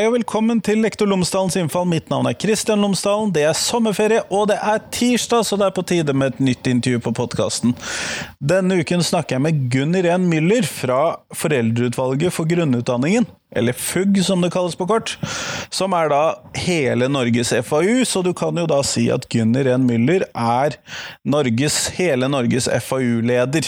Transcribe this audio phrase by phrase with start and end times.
[0.00, 1.84] Hei og velkommen til Lektor Lomsdalens innfall.
[1.84, 3.34] Mitt navn er Kristian Lomsdalen.
[3.36, 6.70] Det er sommerferie, og det er tirsdag, så det er på tide med et nytt
[6.70, 7.74] intervju på podkasten.
[8.40, 11.02] Denne uken snakker jeg med Gunn Irén Müller fra
[11.36, 15.16] Foreldreutvalget for grunnutdanningen eller FUG som det kalles på kort,
[15.74, 16.22] som er da
[16.58, 19.86] hele Norges FAU, så du kan jo da si at Gunnar N.
[19.88, 20.76] Müller er
[21.24, 23.66] Norges, hele Norges FAU-leder.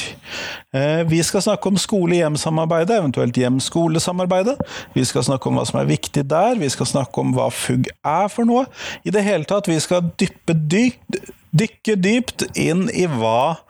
[0.75, 4.57] Eh, vi skal snakke om skole-hjem-samarbeidet, eventuelt hjem-skole-samarbeidet.
[4.95, 7.91] Vi skal snakke om hva som er viktig der, vi skal snakke om hva FUG
[8.05, 8.67] er for noe.
[9.05, 13.61] I det hele tatt, vi skal dyppe dypt dykke dypt inn i hva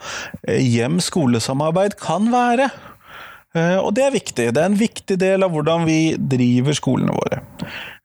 [0.46, 2.68] hjem-skole-samarbeid kan være.
[3.52, 4.46] Eh, og det er viktig.
[4.54, 7.42] Det er en viktig del av hvordan vi driver skolene våre.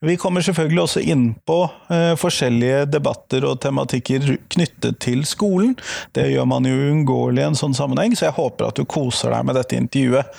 [0.03, 1.61] Vi kommer selvfølgelig også inn på
[1.93, 5.77] eh, forskjellige debatter og tematikker knyttet til skolen.
[6.17, 9.33] Det gjør man jo uunngåelig i en sånn sammenheng, så jeg håper at du koser
[9.33, 10.37] deg med dette intervjuet.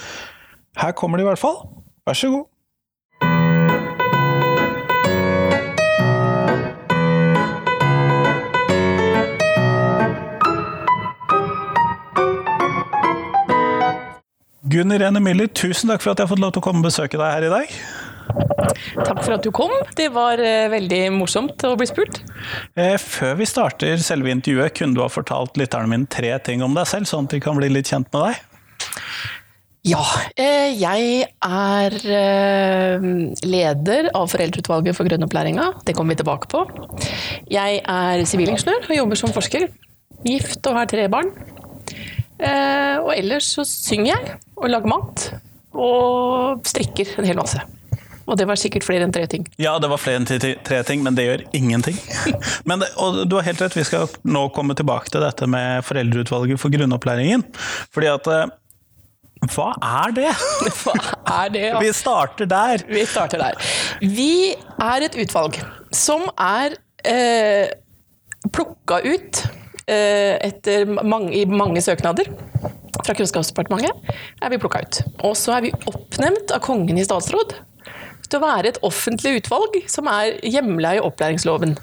[0.78, 1.62] Her kommer det i hvert fall.
[2.06, 2.46] Vær så god.
[14.68, 16.88] Gunn Irene Miller, tusen takk for at jeg har fått lov til å komme og
[16.90, 17.74] besøke deg her i dag.
[18.98, 19.72] Takk for at du kom.
[19.96, 22.20] Det var eh, veldig morsomt å bli spurt.
[22.76, 26.76] Eh, før vi starter selve intervjuet, kunne du ha fortalt lytterne mine tre ting om
[26.76, 28.44] deg selv, sånn at de kan bli litt kjent med deg?
[29.88, 30.04] Ja,
[30.36, 31.98] eh, jeg er
[33.48, 35.70] leder av Foreldreutvalget for grunnopplæringa.
[35.88, 36.66] Det kommer vi tilbake på.
[37.48, 39.70] Jeg er sivilingeniør og jobber som forsker.
[40.28, 41.32] Gift og har tre barn.
[42.38, 45.24] Og ellers så synger jeg og lager mat.
[45.74, 47.62] Og strikker en hel masse.
[48.28, 49.46] Og det var sikkert flere enn tre ting.
[49.60, 51.96] Ja, det var flere enn tre ting, men det gjør ingenting.
[52.68, 55.84] Men det, og du har helt rett, vi skal nå komme tilbake til dette med
[55.88, 57.46] Foreldreutvalget for grunnopplæringen.
[57.94, 58.50] Fordi at eh,
[59.54, 59.70] hva
[60.04, 60.32] er det?
[60.82, 60.94] Hva
[61.38, 61.64] er det?
[61.70, 61.80] Ja.
[61.80, 62.84] Vi starter der.
[62.90, 63.72] Vi starter der.
[64.02, 64.32] Vi
[64.82, 65.60] er et utvalg
[65.94, 67.70] som er eh,
[68.52, 69.54] plukka ut eh,
[69.88, 72.28] etter mange, i mange søknader
[73.08, 74.12] fra Kunnskapsdepartementet
[74.42, 75.00] er vi plukka ut.
[75.24, 77.56] Og så er vi oppnevnt av Kongen i statsråd
[78.28, 81.74] til å være et offentlig utvalg som er hjemla i opplæringsloven.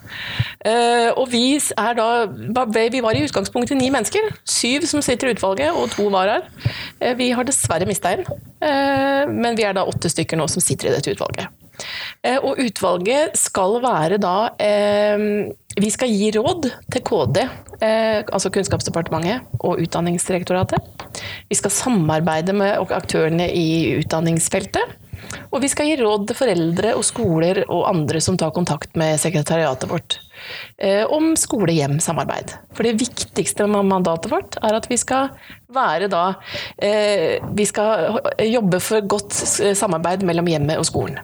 [0.66, 4.30] Uh, og vi er da Vi var i utgangspunktet ni mennesker.
[4.46, 6.48] Syv som sitter i utvalget, og to var her.
[7.02, 8.26] Uh, vi har dessverre mista en,
[9.36, 11.50] men vi er da åtte stykker nå som sitter i dette utvalget.
[12.46, 14.38] Og utvalget skal være da
[15.76, 17.42] Vi skal gi råd til KD,
[17.84, 20.80] altså Kunnskapsdepartementet og Utdanningsdirektoratet.
[21.50, 25.02] Vi skal samarbeide med aktørene i utdanningsfeltet.
[25.52, 29.20] Og vi skal gi råd til foreldre og skoler og andre som tar kontakt med
[29.20, 30.18] sekretariatet vårt
[31.12, 32.56] om skole-hjem-samarbeid.
[32.76, 35.32] For det viktigste med mandatet vårt er at vi skal
[35.76, 36.26] være da
[37.56, 39.34] Vi skal jobbe for godt
[39.76, 41.20] samarbeid mellom hjemmet og skolen.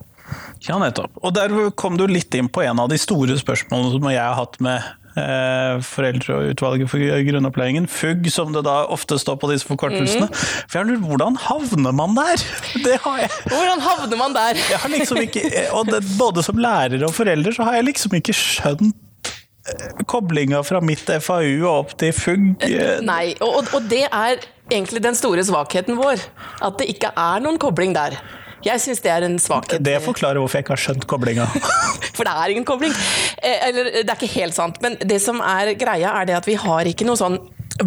[0.68, 1.14] Ja, nettopp.
[1.22, 4.38] Og der kom du litt inn på en av de store spørsmålene som jeg har
[4.38, 4.82] hatt med
[5.20, 10.30] eh, Foreldreutvalget for grunnopplæringen, FUG, som det da ofte står på disse forkortelsene.
[10.30, 10.42] Mm.
[10.72, 12.46] For jeg Hvordan havner man der?
[12.86, 13.32] Det har jeg.
[13.52, 14.60] Hvordan havner man der?
[14.70, 15.46] Jeg har liksom ikke,
[15.78, 19.32] og det, Både som lærer og forelder så har jeg liksom ikke skjønt
[19.68, 22.68] eh, koblinga fra mitt FAU og opp til FUG.
[23.06, 26.24] Nei, og, og det er egentlig den store svakheten vår.
[26.64, 28.18] At det ikke er noen kobling der.
[28.66, 29.82] Jeg syns det er en svakhet.
[29.84, 31.48] Det forklarer hvorfor jeg ikke har skjønt koblinga.
[32.16, 32.94] For det er ingen kobling.
[33.42, 34.78] Eh, eller, det er ikke helt sant.
[34.84, 37.40] Men det som er greia, er det at vi har ikke noe sånn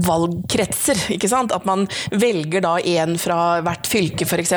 [0.06, 1.06] valgkretser.
[1.14, 1.54] ikke sant?
[1.54, 4.54] At man velger da en fra hvert fylke f.eks.,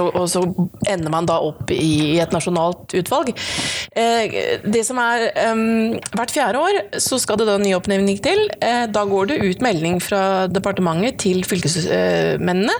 [0.00, 0.42] og, og så
[0.88, 3.32] ender man da opp i et nasjonalt utvalg.
[3.96, 8.46] Eh, det som er um, Hvert fjerde år så skal det da en nyoppnevning til.
[8.62, 12.74] Eh, da går det ut melding fra departementet til fylkesmennene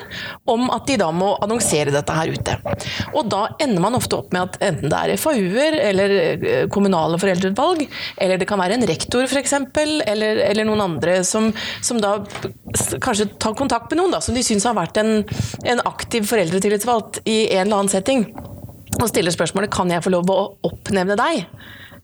[0.51, 2.57] om at de da må annonsere dette her ute.
[3.15, 7.19] Og da ender man ofte opp med at enten det er FAU-er eller eh, kommunale
[7.21, 7.87] foreldreutvalg,
[8.21, 11.51] eller det kan være en rektor f.eks., eller, eller noen andre som,
[11.85, 12.15] som da
[13.03, 15.21] kanskje tar kontakt med noen da, som de syns har vært en,
[15.65, 18.27] en aktiv foreldretillitsvalgt i en eller annen setting,
[19.01, 21.45] og stiller spørsmålet kan jeg få lov å oppnevne deg.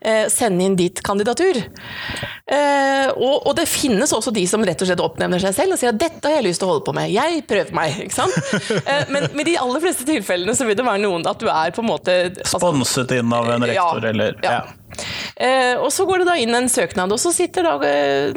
[0.01, 1.57] Eh, sende inn ditt kandidatur.
[1.57, 5.81] Eh, og, og, det finnes også de som rett og slett oppnevner seg selv og
[5.81, 8.03] sier at dette har jeg lyst til å holde på med, jeg prøver meg.
[8.05, 8.37] ikke sant?
[8.87, 11.73] Eh, men med de aller fleste tilfellene så vil det være noen at du er
[11.75, 12.15] på en måte
[12.47, 14.53] Sponset inn av en rektor, ja, eller ja.
[14.53, 14.86] ja.
[15.37, 18.37] Eh, og så går det da inn en søknad, og så sitter da eh,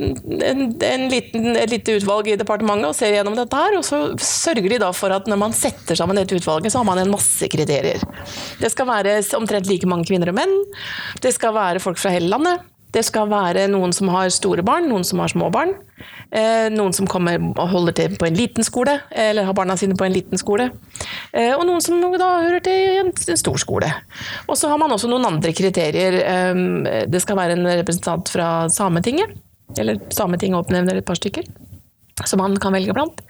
[0.49, 4.01] en, en liten, et lite utvalg i departementet og ser gjennom dette her, og så
[4.23, 7.13] sørger de da for at når man setter sammen dette utvalget, så har man en
[7.13, 8.03] masse kriterier.
[8.59, 10.57] Det skal være omtrent like mange kvinner og menn.
[11.23, 12.65] Det skal være folk fra hele landet.
[12.95, 15.75] Det skal være noen som har store barn, noen som har små barn.
[16.31, 19.97] Eh, noen som kommer og holder til på en liten skole, eller har barna sine
[19.97, 20.69] på en liten skole.
[21.33, 23.91] Eh, og noen som da hører til en, stor skole.
[24.47, 26.19] Og så har man også noen andre kriterier.
[26.23, 29.37] Eh, det skal være en representant fra Sametinget,
[29.77, 31.45] eller Sametinget oppnevner et par stykker
[32.27, 33.21] som man kan velge blant.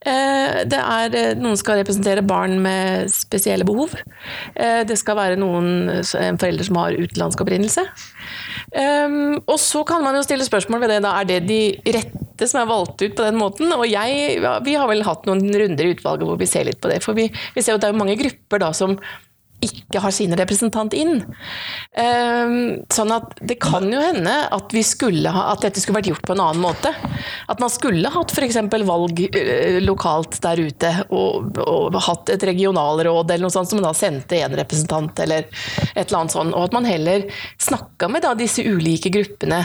[0.00, 3.94] Eh, det er, eh, noen skal representere barn med spesielle behov.
[4.56, 7.84] Eh, det skal være noen foreldre som har utenlandsk opprinnelse.
[8.74, 11.02] Og så kan man jo stille spørsmål ved det.
[11.04, 13.70] Da er det de rette som er valgt ut på den måten?
[13.72, 16.90] Og jeg, vi har vel hatt noen runder i utvalget hvor vi ser litt på
[16.90, 17.02] det.
[17.04, 18.98] For vi, vi ser jo at det er mange grupper da som
[19.66, 21.22] ikke har sin representant inn.
[22.00, 26.36] Ehm, sånn at det kan jo hende at, ha, at, dette skulle vært gjort på
[26.36, 26.92] en annen måte.
[27.50, 28.60] At man skulle hatt f.eks.
[28.88, 33.94] valg eh, lokalt der ute, og, og, hatt et regionalråd eller noe sånt som da
[33.96, 35.48] sendte en representant, eller
[35.94, 36.54] et eller annet sånt.
[36.54, 37.28] Og at man heller
[37.62, 39.64] snakka med da disse ulike gruppene.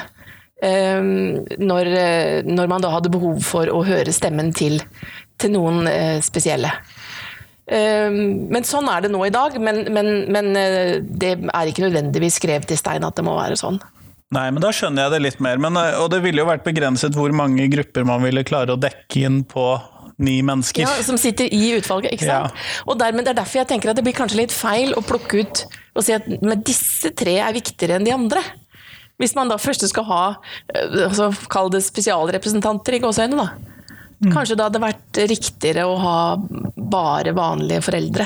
[0.62, 4.82] Ehm, når, eh, når, man da hadde behov for å høre stemmen til,
[5.40, 6.72] til noen eh, spesielle.
[7.70, 9.56] Ehm, men sånn er det nå i dag.
[9.62, 13.60] Men, men, men eh, det er ikke nødvendigvis skrevet i stein at det må være
[13.60, 13.80] sånn.
[14.34, 15.62] Nei, men da skjønner jeg det litt mer.
[15.62, 18.82] Men, eh, og det ville jo vært begrenset hvor mange grupper man ville klare å
[18.82, 19.72] dekke inn på
[20.20, 20.84] ni mennesker.
[20.84, 22.56] Ja, Som sitter i utvalget, ikke sant.
[22.56, 22.82] Ja.
[22.92, 25.46] Og dermed, Det er derfor jeg tenker at det blir kanskje litt feil å plukke
[25.46, 25.64] ut
[25.96, 28.44] og si at men disse tre er viktigere enn de andre.
[29.20, 30.24] Hvis man da først skal ha
[30.74, 33.79] eh, altså, kall det spesialrepresentanter i gåseøynene, da.
[34.20, 34.34] Mm.
[34.36, 36.20] Kanskje det hadde vært riktigere å ha
[36.76, 38.26] bare vanlige foreldre.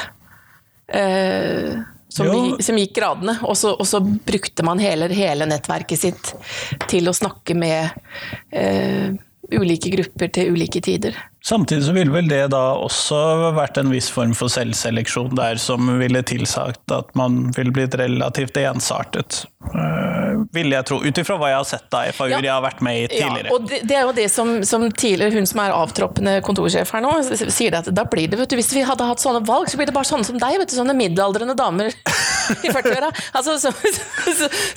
[0.87, 1.73] Eh,
[2.13, 2.29] som,
[2.61, 6.33] som, gikk gradene, og så, og så brukte man hele, hele, nettverket sitt
[6.89, 7.89] til å snakke med
[8.53, 9.13] eh,
[9.53, 11.17] ulike grupper til ulike tider.
[11.43, 13.17] Samtidig så ville vel det da også
[13.57, 18.55] vært en viss form for selvseleksjon der, som ville tilsagt at man ville blitt relativt
[18.61, 19.41] ensartet.
[19.73, 22.39] Uh, ville jeg tro, ut ifra hva jeg har sett av FAU-er ja.
[22.47, 23.51] jeg har vært med i tidligere.
[23.51, 26.95] Ja, og det, det, er jo det som, som, tidligere, hun som er avtroppende kontorsjef
[26.95, 27.13] her nå,
[27.43, 29.91] sier at da blir det, vet du, hvis vi hadde hatt sånne valg, så blir
[29.91, 31.91] det bare sånne som deg, vet du, sånne middelaldrende damer
[32.63, 33.11] i 40-åra.
[33.35, 33.75] Altså, som,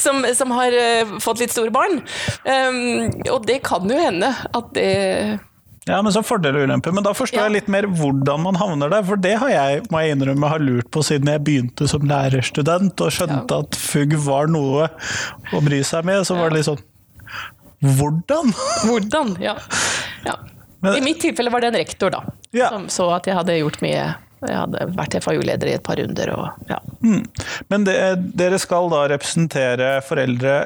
[0.03, 2.03] som, som, har uh, fått litt store barn.
[2.43, 4.95] Um, og det kan jo hende at det
[5.87, 6.95] ja, men så fordeler og ulemper.
[6.97, 7.47] Men da forstår ja.
[7.47, 9.05] jeg litt mer hvordan man havner der.
[9.07, 13.05] For det har jeg, må jeg innrømme, har lurt på siden jeg begynte som lærerstudent
[13.07, 13.63] og skjønte ja.
[13.63, 14.89] at FUG var noe
[15.55, 16.25] å bry seg med.
[16.27, 16.83] Så var det litt sånn
[17.87, 18.51] Hvordan?
[18.89, 19.55] Hvordan, ja.
[20.27, 20.37] ja.
[20.83, 22.25] Men, I mitt tilfelle var det en rektor, da.
[22.67, 24.07] Som så at jeg hadde gjort mye
[24.47, 26.31] jeg hadde vært FAU-leder i et par runder.
[26.35, 26.81] Og, ja.
[27.01, 27.23] mm.
[27.73, 27.97] Men det,
[28.37, 30.59] dere skal da representere foreldre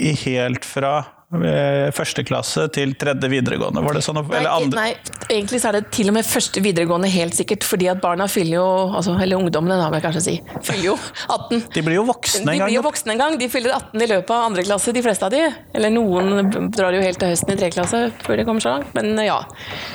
[0.00, 0.92] i helt fra
[1.28, 3.82] første klasse til tredje videregående?
[3.84, 4.20] Var det sånn?
[4.30, 4.86] Nei, nei,
[5.28, 8.56] egentlig så er det til og med første videregående helt sikkert, fordi at barna fyller
[8.56, 10.36] jo altså, Eller ungdommene, da vil jeg kanskje si.
[10.64, 10.94] Fyller jo
[11.36, 11.66] 18.
[11.74, 12.62] De blir jo voksne en gang.
[12.62, 13.36] De blir jo voksne en gang.
[13.40, 15.42] De fyller 18 i løpet av andre klasse, de fleste av de.
[15.76, 18.94] Eller noen drar jo helt til høsten i tredje klasse før de kommer så langt.
[18.96, 19.42] Men ja,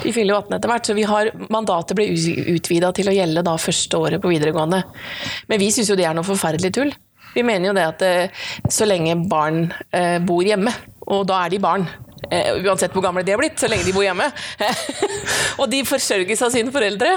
[0.04, 0.92] de fyller jo 18 etter hvert.
[0.92, 2.12] Så vi har mandatet ble
[2.54, 4.84] utvida til å gjelde da første året på videregående.
[5.50, 6.94] Men vi syns jo det er noe forferdelig tull.
[7.34, 10.70] Vi mener jo det at eh, så lenge barn eh, bor hjemme,
[11.08, 11.88] og da er de barn.
[12.24, 14.30] Uh, uansett hvor gamle de har blitt, så lenge de bor hjemme.
[15.62, 17.12] og de forsørges av sine foreldre.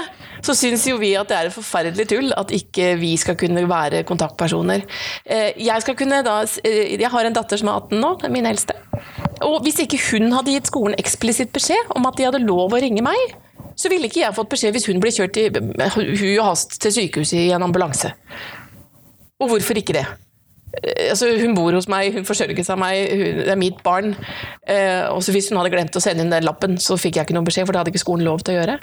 [0.45, 3.63] Så syns jo vi at det er et forferdelig tull at ikke vi skal kunne
[3.69, 4.83] være kontaktpersoner.
[5.23, 8.49] Uh, jeg skal kunne da uh, Jeg har en datter som er 18 nå, min
[8.49, 8.77] eldste.
[9.45, 12.81] Og hvis ikke hun hadde gitt skolen eksplisitt beskjed om at de hadde lov å
[12.81, 13.37] ringe meg,
[13.77, 16.95] så ville ikke jeg fått beskjed hvis hun ble kjørt i hu og hast til
[16.95, 18.09] sykehuset i en ambulanse.
[19.37, 20.07] Og hvorfor ikke det?
[20.83, 24.15] Eh, altså, hun bor hos meg, hun forsørges av meg, hun, det er mitt barn.
[24.67, 27.37] Eh, og hvis hun hadde glemt å sende inn den lappen, så fikk jeg ikke
[27.37, 28.79] noen beskjed, for det hadde ikke skolen lov til å gjøre.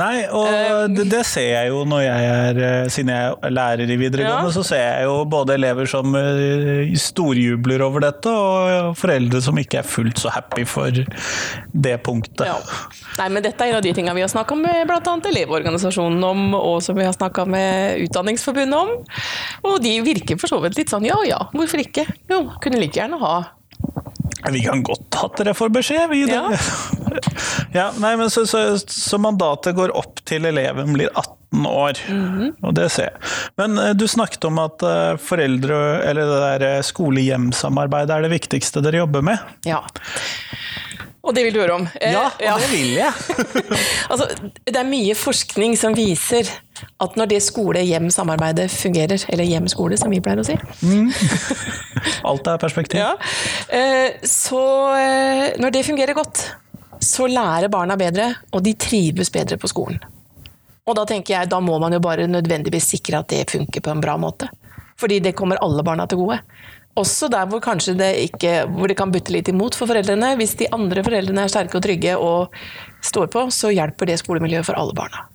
[0.00, 3.52] Nei, og um, det, det, ser jeg jo når jeg er eh, Siden jeg er
[3.52, 4.54] lærer i videregående, ja.
[4.54, 9.82] så ser jeg jo både elever som eh, storjubler over dette, og foreldre som ikke
[9.82, 12.46] er fullt så happy for det punktet.
[12.48, 12.56] Ja.
[13.20, 15.16] Nei, men dette er en av de tingene vi har snakka med bl.a.
[15.32, 18.94] Elevorganisasjonen om, og som vi har snakka med Utdanningsforbundet om.
[19.68, 22.08] Og de virker for så vidt litt sånn ja ja, hvorfor ikke?
[22.32, 23.36] Jo, kunne like gjerne ha
[24.50, 26.24] vi kan godt at dere får beskjed, vi.
[26.30, 26.48] Ja.
[27.78, 32.26] ja nei, men så, så, så, mandatet går opp til eleven blir 18 år, mm
[32.28, 32.52] -hmm.
[32.62, 33.16] og det ser jeg.
[33.56, 38.32] Men uh, du snakket om at uh, foreldre, eller det der eh, skole-hjem-samarbeidet er det
[38.32, 39.38] viktigste dere jobber med.
[39.64, 39.82] Ja.
[41.22, 41.84] Og det vil du høre om.
[42.02, 42.54] Ja, og ja.
[42.58, 43.12] det vil jeg!
[44.10, 44.26] altså,
[44.66, 46.48] det er mye forskning som viser
[47.02, 51.12] at når det skole-hjem-samarbeidet fungerer, eller hjem-skole som vi pleier å si mm.
[52.30, 52.98] Alt er perspektiv.
[53.04, 53.12] Ja.
[53.70, 54.64] Eh, så
[54.98, 56.42] eh, når det fungerer godt,
[57.02, 60.02] så lærer barna bedre, og de trives bedre på skolen.
[60.82, 63.94] Og da tenker jeg, da må man jo bare nødvendigvis sikre at det funker på
[63.94, 64.50] en bra måte.
[64.98, 66.40] Fordi det kommer alle barna til gode.
[66.98, 67.62] Også der hvor
[67.96, 70.34] det ikke hvor det kan butte litt imot for foreldrene.
[70.36, 72.52] Hvis de andre foreldrene er sterke og trygge og
[73.00, 75.28] står på, så hjelper det skolemiljøet for alle barna.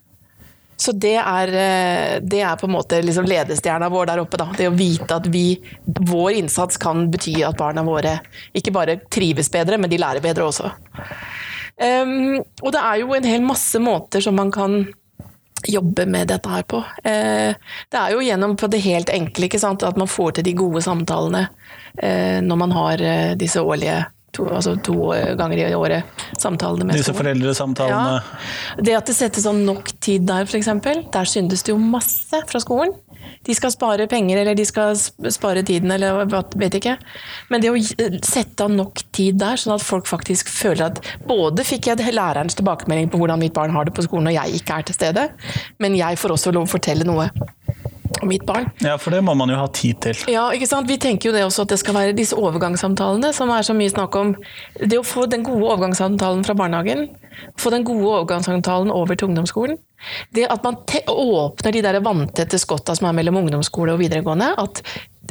[0.78, 4.38] Så det er, eh, det er på en måte liksom ledestjerna vår der oppe.
[4.38, 4.52] Da.
[4.54, 8.20] Det å vite at vi, vår innsats kan bety at barna våre
[8.54, 10.70] ikke bare trives bedre, men de lærer bedre også.
[11.78, 14.86] Um, og det er jo en hel masse måter som man kan
[15.68, 16.82] jobbe med dette her på.
[17.06, 17.54] Uh,
[17.92, 19.50] det er jo gjennom på det helt enkle
[19.88, 21.48] at man får til de gode samtalene
[22.04, 24.06] uh, når man har uh, disse årlige
[24.38, 28.22] to, altså to ganger i året samtalene med Disse foreldresamtalene.
[28.22, 28.84] Ja.
[28.84, 30.72] Det at det settes av nok tid der, f.eks.
[31.14, 32.96] Der syndes det jo masse fra skolen.
[33.48, 34.96] De skal spare penger, eller de skal
[35.34, 36.96] spare tiden, eller vet ikke.
[37.52, 37.80] Men det å
[38.26, 42.58] sette av nok tid der, sånn at folk faktisk føler at både fikk jeg lærerens
[42.60, 45.28] tilbakemelding på hvordan mitt barn har det på skolen og jeg ikke er til stede,
[45.84, 47.30] men jeg får også lov å fortelle noe
[48.28, 48.70] mitt barn.
[48.84, 50.22] Ja, for det må man jo ha tid til.
[50.32, 50.90] Ja, ikke sant?
[50.90, 53.94] Vi tenker jo det også at det skal være disse overgangssamtalene som er så mye
[53.94, 54.34] snakk om.
[54.80, 57.08] Det å få den gode overgangssamtalen fra barnehagen,
[57.60, 59.78] få den gode overgangssamtalen over til ungdomsskolen.
[60.36, 64.54] Det at man te åpner de der vanntette skotta som er mellom ungdomsskole og videregående.
[64.62, 64.84] At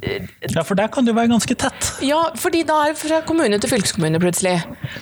[0.03, 1.89] Ja, for der kan det jo være ganske tett.
[2.05, 4.55] ja, fordi da er det fra kommune til fylkeskommune plutselig.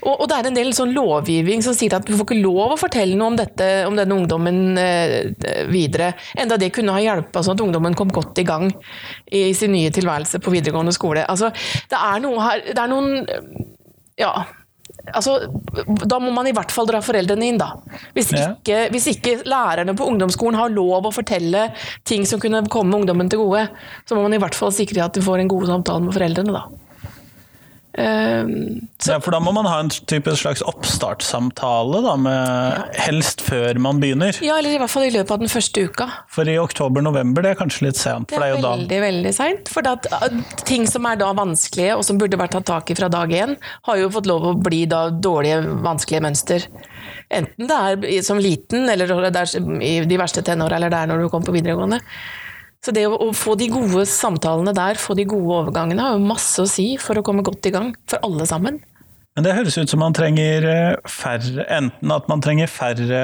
[0.03, 2.77] Og, og det er en del sånn lovgivning som sier at du får ikke lov
[2.77, 5.31] å fortelle noe om dette, om denne ungdommen eh,
[5.71, 6.13] videre.
[6.39, 8.71] Enda det kunne ha hjulpet sånn at ungdommen kom godt i gang
[9.35, 11.27] i sin nye tilværelse på videregående skole.
[11.29, 11.51] Altså,
[11.91, 13.27] det er noe her Det er noen
[14.21, 14.35] Ja.
[15.13, 15.35] Altså,
[16.07, 17.75] da må man i hvert fall dra foreldrene inn, da.
[18.17, 18.55] Hvis Ja.
[18.55, 21.73] ikke, hvis ikke lærerne på ungdomsskolen har lov å fortelle
[22.05, 23.69] ting som kunne komme ungdommen til gode,
[24.09, 26.53] så må man i hvert fall sikre at du får en god samtale med foreldrene,
[26.53, 26.65] da.
[27.99, 33.79] Ehm, Ja, for da må man ha en type slags oppstartssamtale, da, med, helst før
[33.79, 34.35] man begynner.
[34.43, 36.09] ja, eller i hvert fall i løpet av den første uka.
[36.33, 38.75] For i oktober-november, det er kanskje litt sent, Det for det er er jo da
[38.77, 39.69] veldig, veldig seint.
[39.69, 40.29] For at, uh,
[40.65, 43.57] ting som er da vanskelige, og som burde vært tatt tak i fra dag én,
[43.85, 46.67] har jo fått lov å bli da dårlige, vanskelige mønster.
[47.31, 51.07] Enten det er som liten, eller det er i de verste tenåra, eller det er
[51.13, 52.01] når du kommer på videregående.
[52.85, 56.27] Så det å, å få de gode samtalene der, få de gode overgangene, har jo
[56.29, 58.77] masse å si for å komme godt i gang, for alle sammen.
[59.35, 63.23] Men det høres ut som man trenger eh, færre Enten at man trenger færre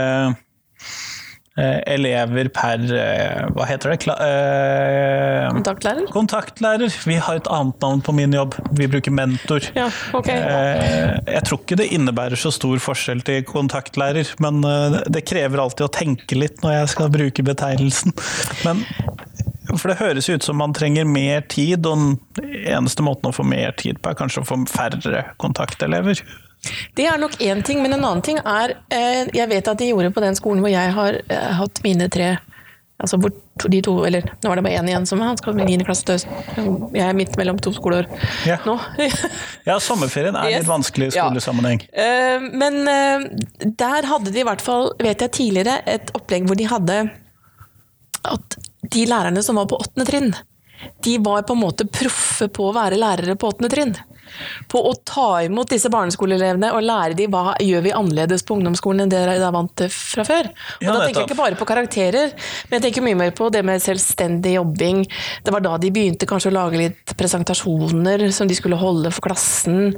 [1.61, 3.99] eh, elever per eh, Hva heter det?
[4.03, 6.09] Kla eh, Kontaktlærer?
[6.11, 6.97] kontaktlærer.
[7.07, 8.57] Vi har et annet navn på min jobb.
[8.79, 9.69] Vi bruker mentor.
[9.77, 9.87] Ja,
[10.17, 10.33] ok.
[10.35, 14.65] Eh, Jeg tror ikke det innebærer så stor forskjell til kontaktlærer, men
[15.15, 18.15] det krever alltid å tenke litt når jeg skal bruke betegnelsen.
[18.67, 18.83] Men
[19.79, 21.99] for det høres ut som man trenger mer tid, og
[22.41, 26.23] den eneste måten å få mer tid på er kanskje å få færre kontaktelever.
[26.97, 29.87] Det er nok én ting, men en annen ting er eh, Jeg vet at de
[29.89, 32.35] gjorde på den skolen hvor jeg har eh, hatt mine tre
[33.01, 33.33] Altså hvor
[33.73, 35.87] de to, eller nå var det bare én igjen som han skal i 9.
[35.89, 36.75] klasse til høsten.
[36.93, 38.11] Jeg er midt mellom to skoleår
[38.45, 38.59] Ja.
[38.69, 38.75] nå.
[39.71, 41.81] Ja, sommerferien er litt vanskelig i skolesammenheng.
[41.97, 42.37] Ja.
[42.45, 43.25] Men eh,
[43.65, 46.99] der hadde de i hvert fall, vet jeg tidligere, et opplegg hvor de hadde
[48.29, 48.60] at
[48.95, 50.33] de lærerne som var på åttende trinn,
[51.05, 53.93] de var på en måte proffe på å være lærere på åttende trinn.
[54.71, 59.05] På å ta imot disse barneskoleelevene og lære dem hva gjør vi annerledes på ungdomsskolen
[59.05, 60.51] enn det dere er vant til fra før.
[60.53, 62.35] Og Ja, da tenker jeg ikke bare på karakterer,
[62.69, 65.03] men jeg tenker mye mer på det med selvstendig jobbing.
[65.45, 69.27] Det var da de begynte kanskje å lage litt presentasjoner som de skulle holde for
[69.27, 69.97] klassen.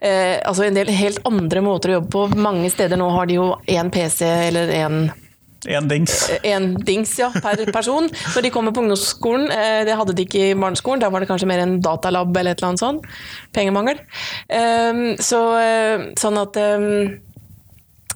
[0.00, 2.24] Eh, altså en del helt andre måter å jobbe på.
[2.40, 5.04] Mange steder nå har de jo én PC eller én
[5.66, 6.30] En dings.
[6.42, 9.50] en dings ja, per person når de kommer på ungdomsskolen.
[9.50, 12.52] Eh, Det hadde de ikke i barneskolen, da var det kanskje mer en datalab eller
[12.52, 13.06] et eller annet sånt.
[13.52, 14.00] Pengemangel.
[14.48, 16.88] Eh, Så, eh, sånn at eh,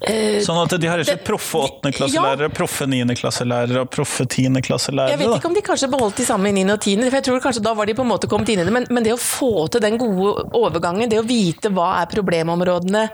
[0.09, 5.17] eh, Sånn at de har ikke proffe åttendeklasselærere, proffe niendeklasselærere og proffe tiendeklasselærere.
[5.17, 7.27] Jeg vet ikke om de kanskje beholdt de samme i niende og 10., for jeg
[7.29, 8.75] tror kanskje da var de på en måte kommet inn i det.
[8.75, 13.09] Men, men det å få til den gode overgangen, det å vite hva er problemområdene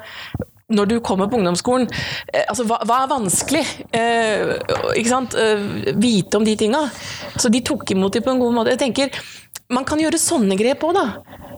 [0.73, 1.89] når du kommer på ungdomsskolen,
[2.33, 3.65] eh, altså hva, hva er vanskelig?
[3.93, 4.55] Eh,
[4.97, 5.37] ikke sant?
[5.37, 6.87] Eh, vite om de tinga.
[7.37, 8.73] Så de tok imot dem på en god måte.
[8.73, 9.25] Jeg tenker,
[9.73, 11.07] Man kan gjøre sånne grep òg, da.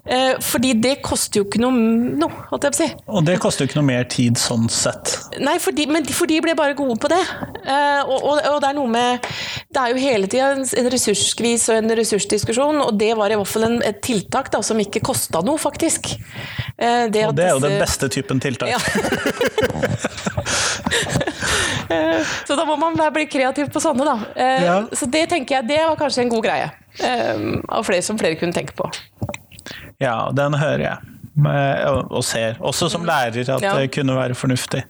[0.07, 2.87] Eh, fordi det koster jo ikke noe, noe holdt jeg på å si.
[3.11, 5.17] Og det koster jo ikke noe mer tid sånn sett.
[5.43, 7.19] Nei, for de, men for de ble bare gode på det.
[7.67, 9.27] Eh, og, og, og det er noe med
[9.75, 13.41] Det er jo hele tida en, en ressursskvis og en ressursdiskusjon, og det var i
[13.41, 16.13] hvert fall en, et tiltak da, som ikke kosta noe, faktisk.
[16.79, 18.71] Eh, Og det er jo disse- den beste typen tiltak.
[18.71, 18.79] Ja.
[22.47, 24.17] Så da må man bli kreativ på sånne, da.
[24.37, 24.81] Eh, Ja.
[24.93, 26.71] Så det tenker jeg, det var kanskje en god greie.
[27.01, 27.37] Eh,
[27.69, 28.91] av flere som flere kunne tenke på.
[30.01, 30.97] Ja, den hører jeg.
[31.37, 32.55] og- ser.
[32.65, 33.75] Også som lærer at Ja.
[33.77, 34.83] det kunne være fornuftig.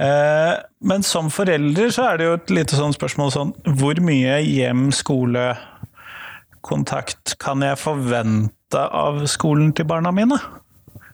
[0.00, 4.38] Eh, Men som forelder så er det jo et lite sånn spørsmål sånn Hvor mye
[4.46, 10.38] hjem-skole-kontakt kan jeg forvente av skolen til barna mine?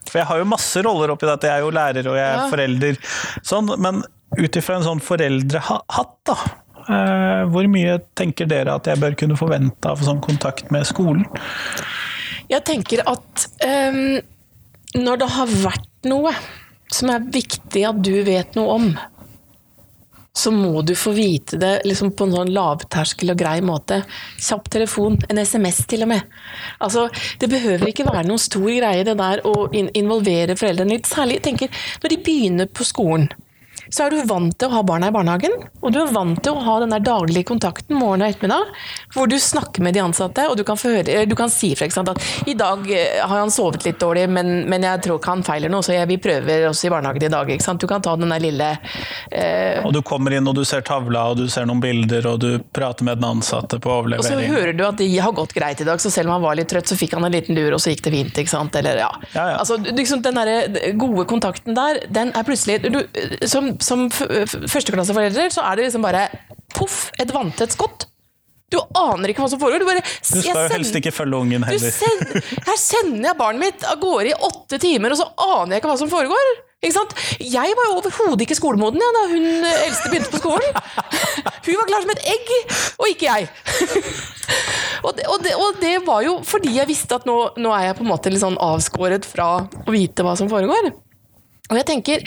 [0.09, 2.37] For jeg har jo masse roller oppi dette, jeg er jo lærer og jeg er
[2.37, 2.49] Ja.
[2.51, 2.97] forelder,
[3.43, 4.03] sånn, men
[4.39, 6.37] ut ifra en sånn foreldrehatt, da.
[6.89, 11.27] eh, Hvor mye tenker dere at jeg bør kunne forvente av sånn kontakt med skolen?
[12.51, 14.21] Jeg tenker at um,
[15.01, 16.35] når det har vært noe
[16.93, 18.91] som er viktig at du vet noe om,
[20.35, 24.01] så må du få vite det liksom på en sånn lavterskel og grei måte.
[24.43, 26.27] Kjapp telefon, en SMS til og med.
[26.83, 27.07] Altså,
[27.39, 31.07] det behøver ikke være noen stor greie det der å involvere foreldrene litt.
[31.07, 31.71] Særlig tenker,
[32.03, 33.29] når de begynner på skolen.
[33.95, 36.57] Så er du vant til å ha barna i barnehagen, og du er vant til
[36.57, 38.73] å ha den daglige kontakten morgen og ettermiddag,
[39.15, 42.01] hvor du snakker med de ansatte, og du kan, få høre, du kan si f.eks.
[42.03, 45.45] at i dag eh, har han sovet litt dårlig, men, men jeg tror ikke han
[45.47, 47.53] feiler noe, så jeg, vi prøver oss i barnehagen i dag.
[47.55, 48.71] Du kan ta den der lille
[49.31, 52.41] eh, Og du kommer inn og du ser tavla og du ser noen bilder og
[52.43, 55.83] du prater med den ansatte på Og så hører du at de har gått greit
[55.83, 57.77] i dag, så selv om han var litt trøtt, så fikk han en liten lur,
[57.77, 58.43] og så gikk det fint.
[58.43, 58.75] ikke sant?
[58.81, 59.11] Eller, ja.
[59.37, 59.57] Ja, ja.
[59.63, 63.01] Altså, liksom, den der gode kontakten der, den er plutselig du,
[63.49, 66.27] Som, som f- f- førsteklasseforeldre så er det liksom bare
[66.75, 68.09] poff, et vanntett skott.
[68.73, 69.85] Du aner ikke hva som foregår.
[69.85, 71.93] Du, bare, Du skal jo helst ikke følge ungen du heller.
[71.95, 75.29] send, her sender jeg barnet mitt av gårde i åtte timer, og så
[75.61, 76.55] aner jeg ikke hva som foregår.
[76.85, 80.75] Jeg var jo overhodet ikke skolemoden ja, da hun eldste begynte på skolen.
[81.65, 82.51] Hun var klar som et egg,
[83.01, 83.47] og ikke jeg.
[85.05, 87.91] Og det, og, det, og det var jo fordi jeg visste at nå, nå er
[87.91, 89.49] jeg på en måte litt sånn avskåret fra
[89.85, 90.91] å vite hva som foregår.
[91.69, 92.25] Og jeg tenker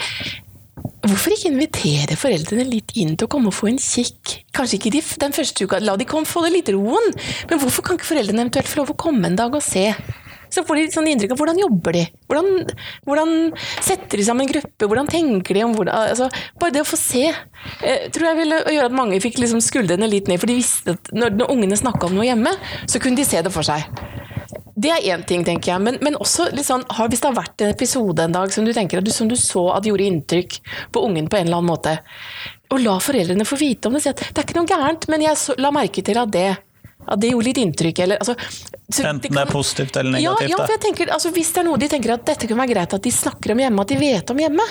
[1.08, 4.42] Hvorfor ikke invitere foreldrene litt inn til å komme og få en kikk?
[4.56, 7.12] Kanskje ikke de, den første uka, la de komme få det litt roen,
[7.48, 9.86] men hvorfor kan ikke foreldrene eventuelt få lov å komme en dag og se?
[10.52, 12.04] Så får de sånn inntrykk av hvordan jobber de?
[12.28, 12.70] Hvordan,
[13.08, 13.32] hvordan
[13.84, 14.88] setter de sammen en gruppe?
[14.88, 16.28] Hvordan tenker de om hvordan altså,
[16.60, 20.08] Bare det å få se eh, tror jeg ville gjøre at mange fikk liksom skuldrene
[20.08, 22.54] litt ned, for de visste at når, når ungene snakka om noe hjemme,
[22.88, 23.84] så kunne de se det for seg.
[24.78, 25.82] Det er én ting, tenker jeg.
[25.82, 28.70] Men, men også sånn, har, hvis det har vært en episode en dag som du
[28.76, 30.58] tenker at du, som du så at gjorde inntrykk
[30.94, 31.96] på ungen på en eller annen måte,
[32.70, 34.04] og la foreldrene få vite om det.
[34.04, 36.46] Si at det er ikke noe gærent, men jeg så, la merke til at det,
[37.08, 38.02] at det gjorde litt inntrykk.
[38.04, 38.36] Eller, altså,
[38.92, 40.50] så Enten det kan- er positivt eller negativt.
[40.52, 42.74] ja, for jeg tenker, altså, Hvis det er noe de tenker at dette kunne være
[42.76, 44.68] greit at de snakker om hjemme, at de vet om hjemme.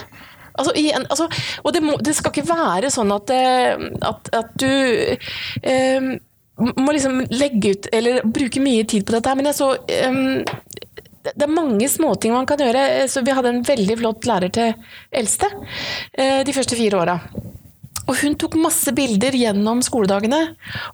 [0.58, 1.28] Altså, igjen, altså,
[1.66, 4.72] og det, må, det skal ikke være sånn at, eh, at, at du
[5.62, 6.08] eh,
[6.58, 9.36] må liksom legge ut, eller bruke mye tid på dette.
[9.38, 10.42] Men jeg så um,
[11.28, 13.08] det er mange småting man kan gjøre.
[13.12, 14.74] Så vi hadde en veldig flott lærer til
[15.12, 15.50] eldste
[16.14, 17.18] eh, de første fire åra.
[18.08, 20.40] Og hun tok masse bilder gjennom skoledagene.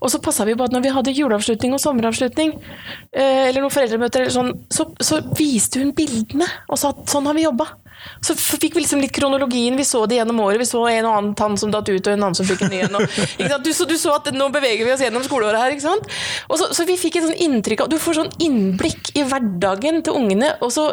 [0.01, 2.55] Og så passa vi på at når vi hadde juleavslutning og sommeravslutning,
[3.13, 7.29] eh, eller noen foreldremøter, eller sånn, så, så viste hun bildene og sa at sånn
[7.29, 7.69] har vi jobba.
[8.23, 9.77] Så fikk vi liksom litt kronologien.
[9.79, 10.61] Vi så det gjennom året.
[10.61, 12.73] Vi så en og annen tann som datt ut, og en annen som fikk en
[12.73, 12.99] ny en.
[12.99, 13.19] og-?
[13.63, 15.75] Du, så, du så at nå beveger vi oss gjennom skoleåret her.
[15.75, 16.09] ikke sant?
[16.49, 20.01] Og så, så vi fikk et sånn inntrykk av Du får sånn innblikk i hverdagen
[20.05, 20.55] til ungene.
[20.65, 20.89] Og så,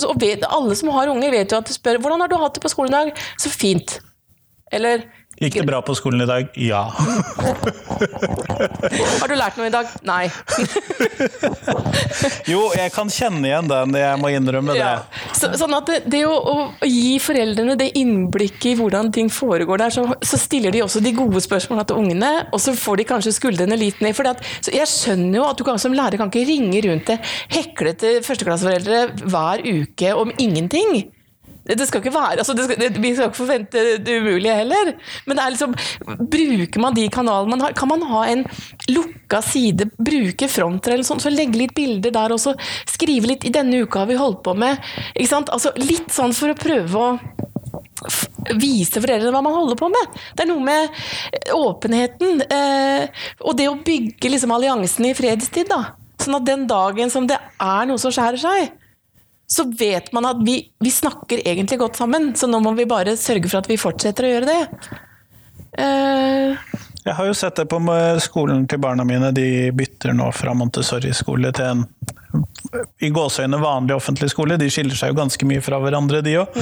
[0.00, 2.56] så vet, alle som har unger, vet jo at du spør hvordan har du hatt
[2.56, 3.24] det på skolen i dag.
[3.40, 3.98] Så fint.
[4.74, 5.04] Eller
[5.40, 6.48] Gikk det bra på skolen i dag?
[6.54, 6.84] Ja.
[9.20, 9.86] Har du lært noe i dag?
[10.06, 10.30] Nei.
[12.48, 14.80] Jo, jeg kan kjenne igjen den, jeg må innrømme det.
[14.80, 15.04] Ja.
[15.36, 16.54] Så, sånn at det, det å, å,
[16.86, 21.14] gi foreldrene det innblikket i hvordan ting foregår der, så, så stiller de også de
[21.16, 24.16] gode spørsmålene til ungene, og så får de kanskje skuldrene litt ned.
[24.16, 28.18] For jeg skjønner jo at du kan, som lærer kan ikke ringe rundt til heklete
[28.26, 31.13] førsteklasseforeldre hver uke om ingenting.
[31.64, 34.92] Det skal ikke være, altså skal, det, Vi skal ikke forvente det umulige heller.
[35.24, 35.76] Men det er liksom,
[36.34, 38.44] bruker man de kanalene man har Kan man ha en
[38.90, 42.54] lukka side, bruke fronter eller sånn, så legge litt bilder der og så
[42.90, 44.76] skrive litt 'I denne uka har vi holdt på med'
[45.14, 45.50] ikke sant?
[45.50, 47.08] Altså Litt sånn for å prøve å
[48.60, 50.16] vise foreldrene hva man holder på med.
[50.36, 53.08] Det er noe med åpenheten eh,
[53.40, 55.70] og det å bygge liksom alliansen i fredstid.
[55.70, 55.96] da.
[56.20, 58.74] Sånn at den dagen som det er noe som skjærer seg,
[59.46, 62.32] så vet man at vi, vi snakker egentlig godt sammen.
[62.36, 64.94] Så nå må vi bare sørge for at vi fortsetter å gjøre det.
[65.84, 66.74] Eh,
[67.04, 67.78] Jeg har jo sett det på
[68.24, 69.28] skolen til barna mine.
[69.36, 71.84] De bytter nå fra Montessori-skole til en
[73.04, 74.56] i gåseøyne vanlig offentlig skole.
[74.58, 76.56] De skiller seg jo ganske mye fra hverandre, de òg.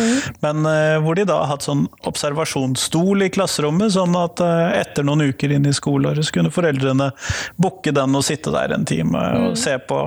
[0.44, 5.06] Men uh, hvor de da har hatt sånn observasjonsstol i klasserommet, sånn at uh, etter
[5.06, 7.08] noen uker inn i skoleåret så kunne foreldrene
[7.56, 10.02] booke den og sitte der en time og se på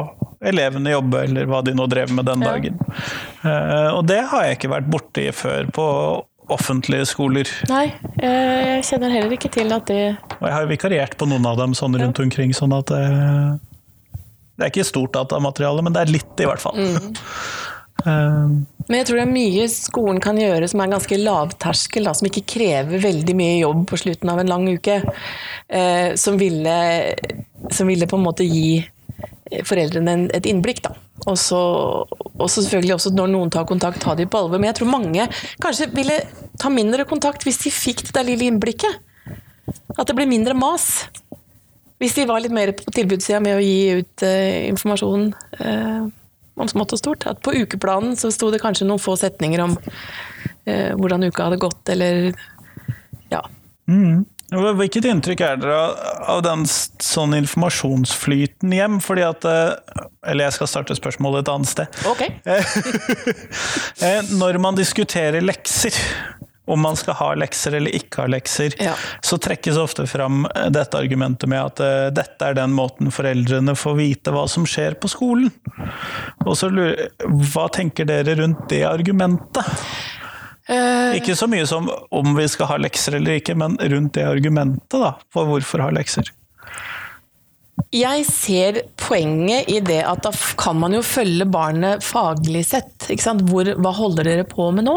[0.45, 2.51] elevene jobbe, eller hva de nå drev med den Ja.
[2.53, 2.77] dagen.
[3.41, 5.85] Eh, og det har jeg ikke vært borti før på
[6.53, 7.49] offentlige skoler.
[7.69, 7.85] nei,
[8.19, 11.45] eh, jeg kjenner heller ikke til at det Og jeg har jo vikariert på noen
[11.49, 13.05] av dem sånn rundt omkring, sånn at det,
[14.55, 16.77] Det er ikke stort datamateriale, men det er litt, i hvert fall.
[16.79, 17.15] Mm.
[18.05, 22.27] Men jeg tror det er mye skolen kan gjøre som er ganske lavterskel, da, som
[22.29, 24.99] ikke krever veldig mye jobb på slutten av en lang uke.
[25.65, 26.75] Eh, som, ville,
[27.73, 28.83] som ville på en måte gi
[29.65, 30.95] foreldrene et innblikk, da.
[31.29, 31.59] Og så
[32.51, 34.59] selvfølgelig også når noen tar kontakt, ta de på alvor.
[34.59, 35.27] Men jeg tror mange
[35.63, 36.17] kanskje ville
[36.61, 38.99] ta mindre kontakt hvis de fikk det der lille innblikket.
[39.95, 41.07] At det blir mindre mas.
[42.01, 45.29] Hvis de var litt mer på tilbudssida med å gi ut eh, informasjon
[45.63, 46.07] eh,
[46.59, 47.27] om smått og stort.
[47.29, 49.77] At på ukeplanen så sto det kanskje noen få setninger om
[50.65, 52.33] eh, hvordan uka hadde gått, eller
[53.31, 53.41] ja.
[54.53, 55.77] Hvilket inntrykk er dere
[56.29, 58.99] av- den sånn informasjonsflyten hjem?
[59.01, 59.73] Fordi at eh,
[60.27, 61.87] Eller jeg skal starte spørsmålet et annet sted.
[62.05, 62.23] Ok.
[64.05, 65.95] Eh, Når man diskuterer lekser,
[66.67, 68.93] om man skal ha lekser eller ikke ha lekser, Ja.
[69.21, 73.95] så trekkes ofte fram eh, dette argumentet med at dette er den måten foreldrene får
[73.99, 75.51] vite hva som skjer på skolen.
[76.45, 79.65] Og så Hva tenker dere rundt det argumentet?
[80.69, 84.25] Eh, Ikke så mye som om vi skal ha lekser eller ikke, men rundt det
[84.25, 86.31] argumentet da, for hvorfor ha lekser.
[87.95, 93.09] Jeg ser poenget i det at da kan man jo følge barnet faglig sett.
[93.45, 94.95] Hvor, hva holder dere på med nå?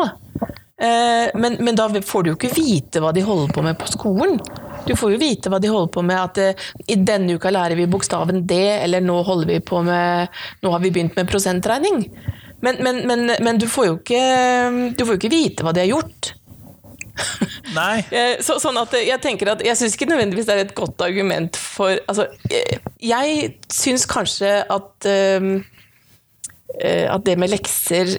[0.78, 3.90] Eh, men, men da får du jo ikke vite hva de holder på med på
[3.90, 4.38] skolen.
[4.86, 7.76] Du får jo vite hva de holder på med, at eh, i denne uka lærer
[7.76, 10.30] vi bokstaven D, eller nå holder vi på med
[10.62, 12.06] Nå har vi begynt med prosentregning.
[12.60, 14.22] Men, men, men, men du får jo ikke
[14.98, 16.32] Du får jo ikke vite hva de har gjort.
[17.74, 18.04] Nei.
[18.18, 21.02] Eh, Så, sånn at jeg tenker at jeg syns ikke nødvendigvis det er et godt
[21.04, 25.48] argument for altså, eh, Jeg syns kanskje at eh,
[27.10, 28.16] At det med lekser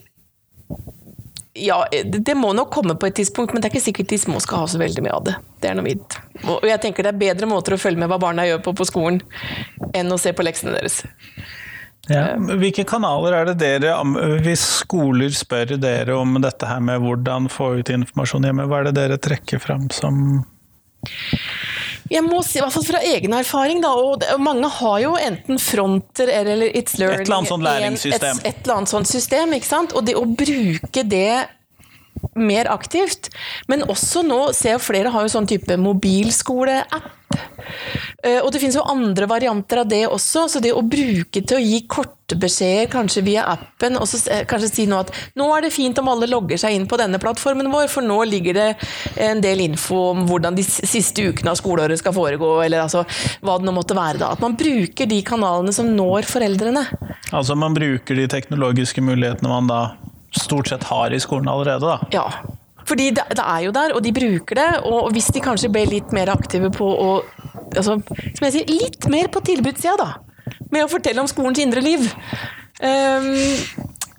[1.60, 4.20] Ja, det det må nok komme på et tidspunkt, men det er ikke sikkert de
[4.22, 5.34] små skal ha så veldig mye av det.
[5.60, 6.16] Det er noe mitt.
[6.46, 8.88] Og jeg tenker det er bedre måter å følge med hva barna gjør på på
[8.88, 9.20] skolen,
[9.98, 11.02] enn å se på leksene deres.
[12.10, 12.24] Ja.
[12.38, 13.94] Hvilke kanaler er det dere,
[14.44, 18.90] hvis skoler spør dere om dette her med hvordan få ut informasjon hjemme, hva er
[18.90, 20.42] det dere trekker fram som
[22.10, 25.62] Jeg må si, i hvert fall fra egen erfaring, da, og mange har jo enten
[25.62, 27.22] Fronter eller It's Learning.
[27.22, 28.42] Et eller annet sånt læringssystem.
[28.42, 29.94] Et, et eller annet sånt system, ikke sant?
[29.94, 31.46] Og det å bruke det
[32.34, 33.30] mer aktivt.
[33.70, 37.16] Men også nå ser jeg flere har jo sånn type mobilskole-app.
[38.24, 41.58] Eh, Og det finnes jo andre varianter av det også, så det å bruke til
[41.58, 45.66] å gi korte beskjeder, kanskje via appen, og så kanskje si nå at nå er
[45.66, 48.68] det fint om alle logger seg inn på denne plattformen vår, for nå ligger det
[49.30, 53.06] en del info om hvordan de siste ukene av skoleåret skal foregå, eller altså
[53.42, 54.34] hva det nå måtte være da.
[54.36, 56.86] At man bruker de kanalene som når foreldrene.
[57.32, 59.82] Altså man bruker de teknologiske mulighetene man da
[60.36, 62.00] stort sett har i skolen allerede, da.
[62.14, 62.28] Ja.
[62.90, 64.70] Fordi det, det er jo der, og de bruker det.
[64.90, 67.12] Og hvis de kanskje ble litt mer aktive på å
[67.76, 70.58] altså, Som jeg sier, litt mer på tilbudssida, da.
[70.74, 72.10] Med å fortelle om skolens indre liv.
[72.80, 73.30] Um,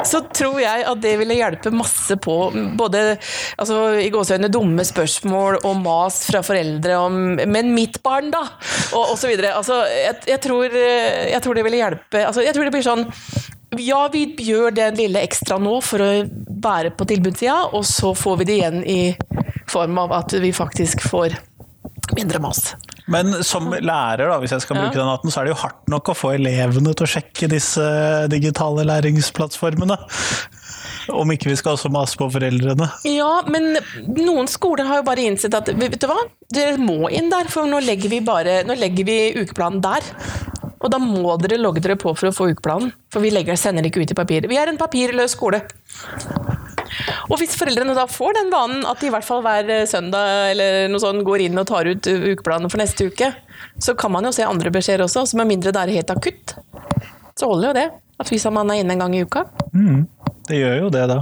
[0.07, 2.37] så tror jeg at det ville hjelpe masse på
[2.79, 3.03] både
[3.61, 8.47] altså, i gåseøynene dumme spørsmål og mas fra foreldre om 'men mitt barn, da?'
[8.97, 9.33] og osv.
[9.53, 13.05] Altså, jeg, jeg, jeg tror det ville hjelpe altså, Jeg tror det blir sånn
[13.79, 16.11] ja, vi gjør det lille ekstra nå for å
[16.63, 19.01] være på tilbudssida, og så får vi det igjen i
[19.71, 21.37] form av at vi faktisk får
[22.17, 22.73] mindre mas.
[23.11, 25.91] Men som lærer, da, hvis jeg skal bruke den hatten, så er det jo hardt
[25.91, 27.87] nok å få elevene til å sjekke disse
[28.31, 29.97] digitale læringsplattformene.
[31.11, 32.87] Om ikke vi skal også mase på foreldrene.
[33.09, 33.73] Ja, men
[34.15, 36.21] noen skoler har jo bare innsett at vet du hva,
[36.55, 40.07] dere må inn der, for nå legger vi, bare, nå legger vi ukeplanen der.
[40.81, 43.85] Og da må dere logge dere på for å få ukeplanen, for vi legger, sender
[43.85, 44.47] ikke ut i papir.
[44.49, 45.61] Vi er en papirløs skole.
[47.31, 50.89] Og hvis foreldrene da får den vanen at de i hvert fall hver søndag eller
[50.91, 53.29] noe sånt går inn og tar ut ukeplanen for neste uke,
[53.79, 56.57] så kan man jo se andre beskjeder også, så med mindre det er helt akutt,
[57.39, 57.89] så holder jo det.
[58.21, 59.47] At hvis man er inne en gang i uka.
[60.49, 61.21] Det gjør jo det, da.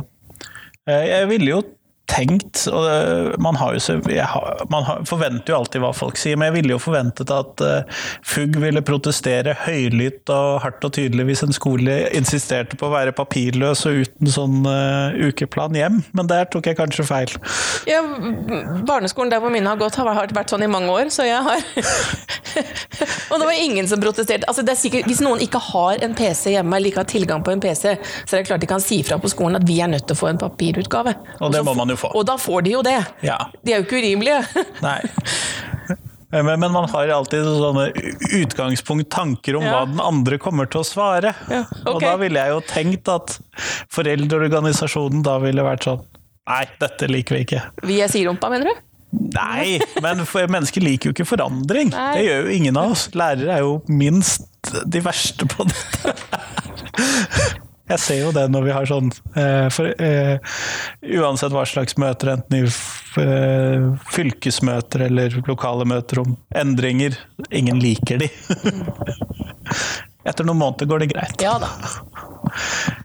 [0.89, 1.61] Eh, Jeg ville jo
[2.09, 3.99] tenkt og Man, har jo, så-
[4.33, 7.61] har, man har, forventer jo alltid hva folk sier, men jeg ville jo forventet at
[7.65, 12.95] eh, FUG ville protestere høylytt og hardt og tydelig hvis en skole insisterte på å
[12.95, 17.35] være papirløs og uten sånn eh, ukeplan hjem, men der tok jeg kanskje feil.
[17.89, 18.01] Ja,
[18.89, 21.61] barneskolen der hvor mine har gått, har vært- sånn i mange år, så jeg har
[23.29, 24.47] Og det var ingen som protesterte.
[24.49, 27.43] Altså, det er sikkert, hvis noen ikke har en PC hjemme, eller ikke har tilgang
[27.45, 27.93] på en PC,
[28.25, 30.17] så er det klart de kan si fra på skolen at vi er nødt til
[30.17, 31.13] å få en papirutgave.
[31.45, 32.11] Og det må man jo få.
[32.17, 32.99] Og da får de jo det.
[33.27, 33.39] Ja.
[33.65, 34.65] De er jo ikke urimelige.
[34.85, 35.01] Nei.
[36.29, 37.87] Men, men man har alltid sånne
[38.37, 39.79] utgangspunkt, tanker om Ja.
[39.79, 41.31] hva den andre kommer til å svare.
[41.49, 43.39] Ja, Og da ville jeg jo tenkt at
[43.97, 46.05] foreldreorganisasjonen da ville vært sånn
[46.49, 47.63] Nei, dette liker vi ikke.
[47.85, 48.85] Vi er siderumpa, mener du?
[49.37, 51.91] Nei, men mennesker liker jo ikke forandring.
[51.93, 52.07] Nei.
[52.17, 53.03] Det gjør jo ingen av oss.
[53.17, 56.15] Lærere er jo minst de verste på dette.
[57.89, 60.59] Jeg ser jo det når vi har sånn eh, for, eh,
[61.19, 62.63] Uansett hva slags møter, enten i
[63.23, 67.17] eh, fylkesmøter eller lokale møter om endringer,
[67.51, 68.31] ingen liker de.
[70.29, 71.37] Etter noen måneder går det greit.
[71.41, 71.71] Ja da.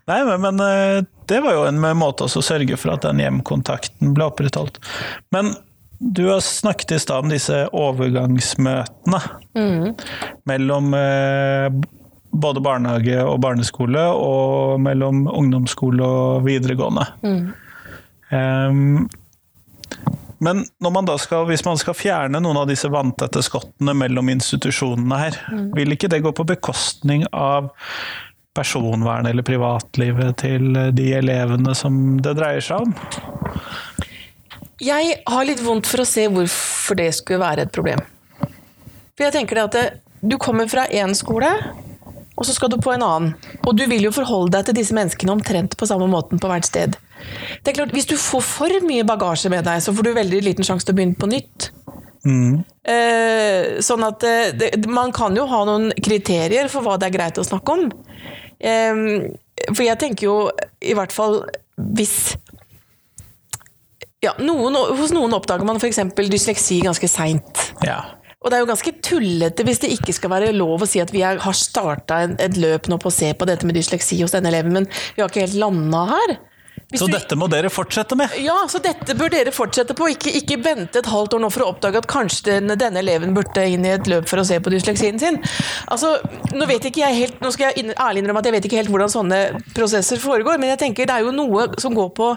[0.10, 4.28] Nei, men, men det var jo en måte å sørge for at den hjemkontakten ble
[4.28, 4.82] opprettholdt.
[5.32, 5.54] Men
[6.04, 9.20] du har snakket i stad om disse overgangsmøtene
[9.56, 9.86] mm.
[10.50, 11.68] mellom eh,
[12.34, 17.06] både barnehage og barneskole, og mellom ungdomsskole og videregående.
[17.22, 17.44] Mm.
[18.34, 19.10] Um,
[20.44, 25.40] men man skal, hvis man skal fjerne noen av disse vanntette skottene mellom institusjonene her,
[25.54, 25.68] mm.
[25.78, 27.70] vil ikke det gå på bekostning av
[28.54, 32.94] personvern eller privatlivet til de elevene som det dreier seg om?
[34.84, 38.02] Jeg har litt vondt for å se hvorfor det skulle være et problem.
[39.14, 39.86] For jeg tenker det at det,
[40.24, 41.50] du kommer fra én skole,
[42.34, 43.34] og så skal du på en annen.
[43.62, 46.68] Og du vil jo forholde deg til disse menneskene omtrent på samme måten på hvert
[46.68, 46.98] sted.
[47.64, 50.42] Det er klart, Hvis du får for mye bagasje med deg, så får du veldig
[50.44, 51.70] liten sjanse til å begynne på nytt.
[52.26, 52.64] Mm.
[52.88, 57.18] Eh, sånn at eh, det, Man kan jo ha noen kriterier for hva det er
[57.18, 57.90] greit å snakke om.
[58.60, 59.04] Eh,
[59.70, 60.38] for jeg tenker jo
[60.82, 61.44] i hvert fall
[61.76, 62.36] hvis
[64.24, 66.00] ja, noen, Hos noen oppdager man f.eks.
[66.16, 67.66] dysleksi ganske seint.
[67.84, 68.00] Ja.
[68.44, 71.14] Og det er jo ganske tullete hvis det ikke skal være lov å si at
[71.16, 74.36] vi er, har starta et løp nå på å se på dette med dysleksi hos
[74.36, 76.36] denne eleven, men vi har ikke helt landa her.
[76.94, 78.36] Hvis så du, dette må dere fortsette med?
[78.44, 80.12] Ja, så dette bør dere fortsette på.
[80.14, 83.34] Ikke, ikke vente et halvt år nå for å oppdage at kanskje denne, denne, eleven
[83.34, 85.40] burde inn i et løp for å se på dysleksien sin.
[85.94, 86.20] Altså,
[86.54, 88.92] Nå vet ikke jeg helt, nå skal jeg ærlig innrømme at jeg vet ikke helt
[88.94, 89.40] hvordan sånne
[89.74, 92.30] prosesser foregår, men jeg tenker det er jo noe som går på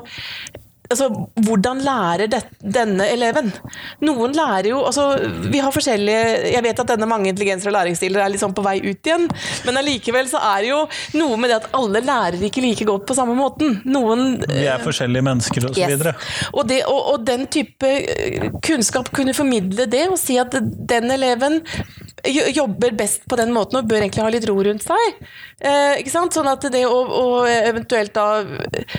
[0.90, 1.08] altså,
[1.46, 3.50] hvordan lærer det, denne eleven?
[4.04, 5.06] Noen lærer jo altså,
[5.50, 8.64] Vi har forskjellige Jeg vet at denne mange intelligenser og læringsstiler er litt sånn på
[8.64, 9.26] vei ut igjen,
[9.66, 10.80] men allikevel så er det jo
[11.20, 13.80] noe med det at alle lærer ikke like godt på samme måten.
[13.88, 15.80] Noen Vi er forskjellige mennesker osv.
[15.80, 16.50] Yes.
[16.52, 21.10] Og, det, og, og den type eh, kunnskap kunne formidle det, og si at den
[21.14, 21.62] eleven
[22.26, 25.18] jobber best på den måten og bør egentlig ha litt ro rundt seg.
[25.60, 26.34] Eh, ikke sant?
[26.34, 28.44] Sånn at det å, å eventuelt da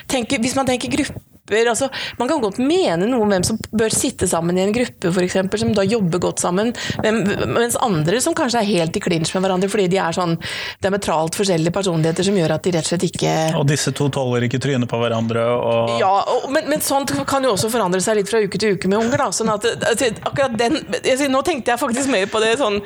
[0.09, 3.57] tenke Hvis man tenker gruppe grupper altså, Man kan godt mene noe om hvem som
[3.71, 8.35] bør sitte sammen i en gruppe, eksempel, som da jobber godt sammen, mens andre som
[8.35, 10.37] kanskje er helt i klinsj med hverandre fordi de er sånn
[10.83, 14.47] demetralt forskjellige personligheter som gjør at de rett og slett ikke Og disse to tåler
[14.47, 18.19] ikke trynet på hverandre og Ja, og, men, men, sånt kan jo også forandre seg
[18.19, 19.29] litt fra uke til uke med unger, da.
[19.35, 22.79] Sånn at altså, akkurat den altså, Nå tenkte jeg faktisk mer på det sånn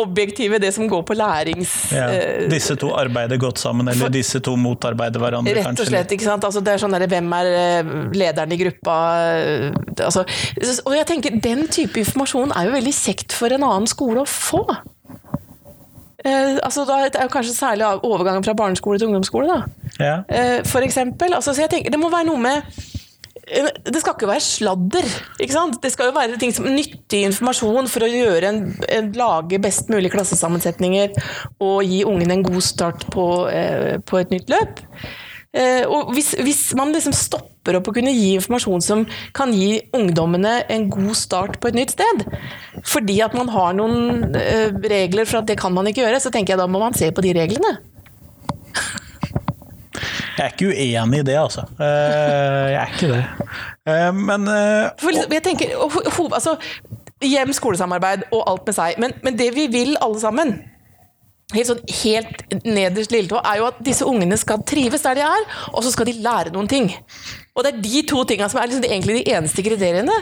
[0.00, 1.74] objektive, det som går på lærings...
[1.94, 5.70] Ja, eh, disse to arbeider godt sammen, eller for, disse to motarbeider hverandre, kanskje?
[5.70, 6.46] Rett og slett, ikke sant.
[6.48, 8.96] Altså, det er sånn derre hvem er eh, lederen i gruppa
[10.04, 10.24] altså,
[10.84, 14.28] Og jeg tenker, Den type informasjon er jo veldig kjekt for en annen skole å
[14.28, 14.64] få.
[16.24, 19.48] Eh, altså, da er jo kanskje særlig overgangen fra barneskole til ungdomsskole.
[19.48, 19.88] Da.
[20.00, 20.16] Ja.
[20.28, 21.34] Eh, for eksempel.
[21.36, 22.62] Altså, så jeg tenker, det må være noe med
[23.44, 25.10] eh, det skal ikke være sladder.
[25.38, 25.76] Ikke sant?
[25.82, 29.92] Det skal jo være ting som nyttig informasjon for å gjøre en, en, lage best
[29.92, 31.12] mulig klassesammensetninger
[31.60, 34.80] og gi ungene en god start på, eh, på et nytt løp.
[35.54, 39.04] Eh, og hvis, hvis, man liksom stopper opp å kunne gi informasjon som
[39.36, 42.24] kan gi ungdommene en god start på et nytt sted,
[42.82, 46.34] fordi at man har noen eh, regler for at det kan man ikke gjøre, så
[46.34, 47.76] tenker jeg da må man se på de reglene.
[50.34, 51.62] Jeg er ikke uenig i det, altså.
[51.78, 53.24] Eh, jeg er ikke det.
[54.18, 55.74] Men Jeg tenker,
[56.34, 56.56] altså,
[57.24, 58.98] Hjem, skolesamarbeid og alt med seg.
[59.00, 60.56] Men, men det vi vil alle sammen,
[61.54, 65.48] helt, sånn, helt nederst lilletå, er jo at disse ungene skal trives der de er,
[65.72, 66.90] og så skal de lære noen ting.
[67.54, 70.16] Og det er de to tinga som er liksom egentlig de eneste kriteriene.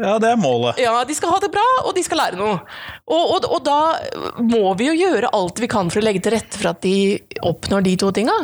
[0.00, 0.78] Ja, det er målet.
[0.80, 2.56] Ja, De skal ha det bra, og de skal lære noe.
[3.04, 6.32] Og, og, og, da må vi jo gjøre alt vi kan for å legge til
[6.38, 8.38] rette for at de oppnår de to tinga.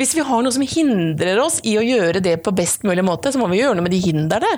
[0.00, 3.30] Hvis vi har noe som hindrer oss i å gjøre det på best mulig måte,
[3.30, 4.50] så må vi gjøre noe med de hindrene.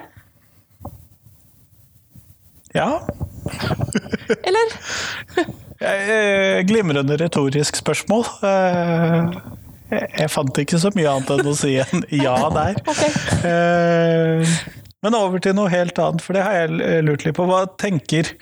[2.76, 2.88] Ja.
[4.48, 4.76] Eller?
[5.80, 8.24] Eh, glimrende retorisk spørsmål.
[8.48, 9.36] Eh,
[9.90, 12.80] jeg fant ikke så mye annet enn å si en ja der.
[12.92, 13.12] Okay.
[13.50, 14.56] Eh,
[15.04, 17.44] men over til noe helt annet, for det har jeg lurt litt på.
[17.46, 18.32] Hva tenker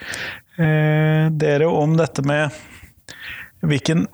[0.55, 2.53] dere om dette med
[3.65, 4.07] hvilken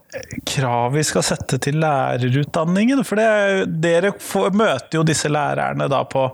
[0.48, 3.04] krav vi skal sette til lærerutdanningen.
[3.08, 6.26] For det, dere får, møter jo disse lærerne da på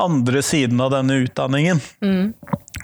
[0.00, 1.80] andre siden av denne utdanningen.
[2.04, 2.34] Mm.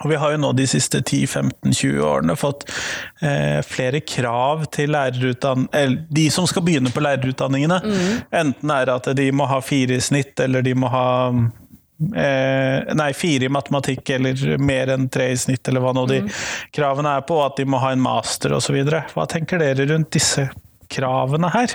[0.00, 2.64] Og vi har jo nå de siste 10-15-20 årene fått
[3.20, 7.80] eh, flere krav til eller de som skal begynne på lærerutdanningene.
[7.84, 8.14] Mm.
[8.42, 11.08] Enten er det at de må ha fire i snitt, eller de må ha
[12.16, 16.22] eh, Nei, fire i matematikk eller mer enn tre i snitt, eller hva nå de
[16.24, 16.32] mm.
[16.76, 18.80] kravene er på, og at de må ha en master osv.
[19.14, 20.66] Hva tenker dere rundt disse kravene
[21.55, 21.74] her?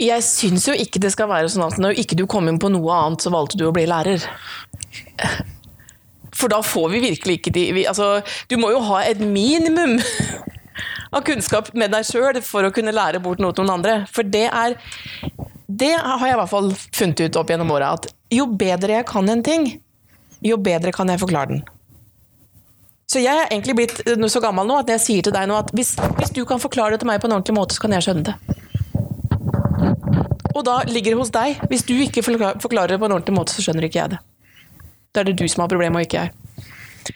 [0.00, 2.70] Jeg syns jo ikke det skal være sånn at når ikke du kom inn på
[2.72, 4.24] noe annet, så valgte du å bli lærer.
[6.34, 8.18] For da får vi virkelig ikke de vi, altså,
[8.50, 10.00] Du må jo ha et minimum
[11.14, 13.94] av kunnskap med deg sjøl for å kunne lære bort noe til noen andre.
[14.10, 14.74] For det er
[15.68, 19.06] Det har jeg i hvert fall funnet ut opp gjennom åra, at jo bedre jeg
[19.08, 19.70] kan en ting,
[20.44, 21.62] jo bedre kan jeg forklare den.
[23.10, 23.98] Så jeg er egentlig blitt
[24.32, 26.96] så gammel nå at jeg sier til deg nå at hvis, hvis du kan forklare
[26.96, 28.36] det til meg på en ordentlig måte, så kan jeg skjønne det.
[30.54, 31.58] Og da ligger det hos deg.
[31.70, 34.20] Hvis du ikke forklarer det på en ordentlig måte, så skjønner ikke jeg det.
[35.14, 36.43] Da er det du som har problemet, og ikke jeg.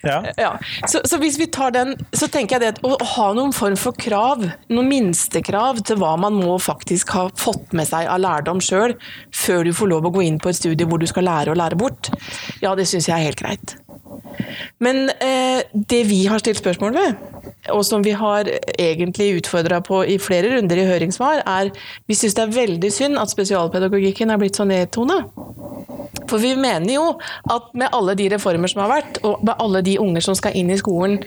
[0.03, 0.20] Ja.
[0.38, 0.53] Ja.
[0.87, 3.79] Så, så hvis vi tar den, så tenker jeg det at å, ha noen form
[3.81, 8.62] for krav, noen minstekrav til hva man må faktisk ha fått med seg av lærdom
[8.64, 8.96] sjøl,
[9.35, 11.59] før du får lov å gå inn på et studie hvor du skal lære å
[11.59, 12.12] lære bort,
[12.64, 13.79] ja, det syns jeg er helt greit.
[14.79, 17.16] Men eh, det vi har stilt spørsmål ved,
[17.74, 18.48] og som vi har
[18.79, 21.72] egentlig utfordra på i flere runder i høringssvar, er
[22.09, 25.20] vi syns det er veldig synd at spesialpedagogikken er blitt så nedtona.
[26.29, 27.07] For vi mener jo
[27.55, 30.57] at med alle de reformer som har vært, og med alle de unger som skal
[30.59, 31.19] inn i skolen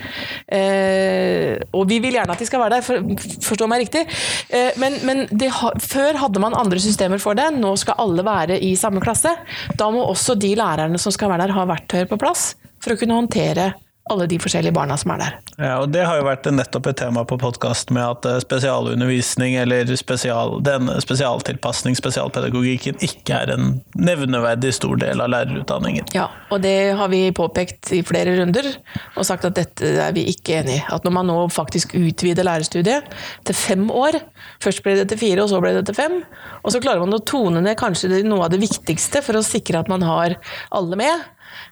[0.51, 4.05] eh, Og vi vil gjerne at de skal være der, for, forstå meg riktig,
[4.53, 5.51] eh, men, men det,
[5.83, 7.49] før hadde man andre systemer for det.
[7.57, 9.33] Nå skal alle være i samme klasse.
[9.77, 12.99] Da må også de lærerne som skal være der, ha verktøy på plass for å
[12.99, 13.71] kunne håndtere
[14.11, 15.37] alle de forskjellige barna som er der.
[15.57, 19.55] Ja, og Det har jo vært nettopp et tema på podkast med at eh, spesialundervisning
[19.61, 26.11] eller spesial, den spesialtilpasning, spesialpedagogikken, ikke er en nevneverdig stor del av lærerutdanningen.
[26.15, 28.67] Ja, og det har vi påpekt i flere runder,
[29.15, 30.85] og sagt at dette er vi ikke enig i.
[30.91, 33.11] At når man nå faktisk utvider lærerstudiet
[33.47, 34.19] til fem år,
[34.63, 36.21] først ble det til fire, og så ble det til fem,
[36.61, 39.81] og så klarer man å tone ned kanskje noe av det viktigste for å sikre
[39.81, 40.37] at man har
[40.75, 41.29] alle med,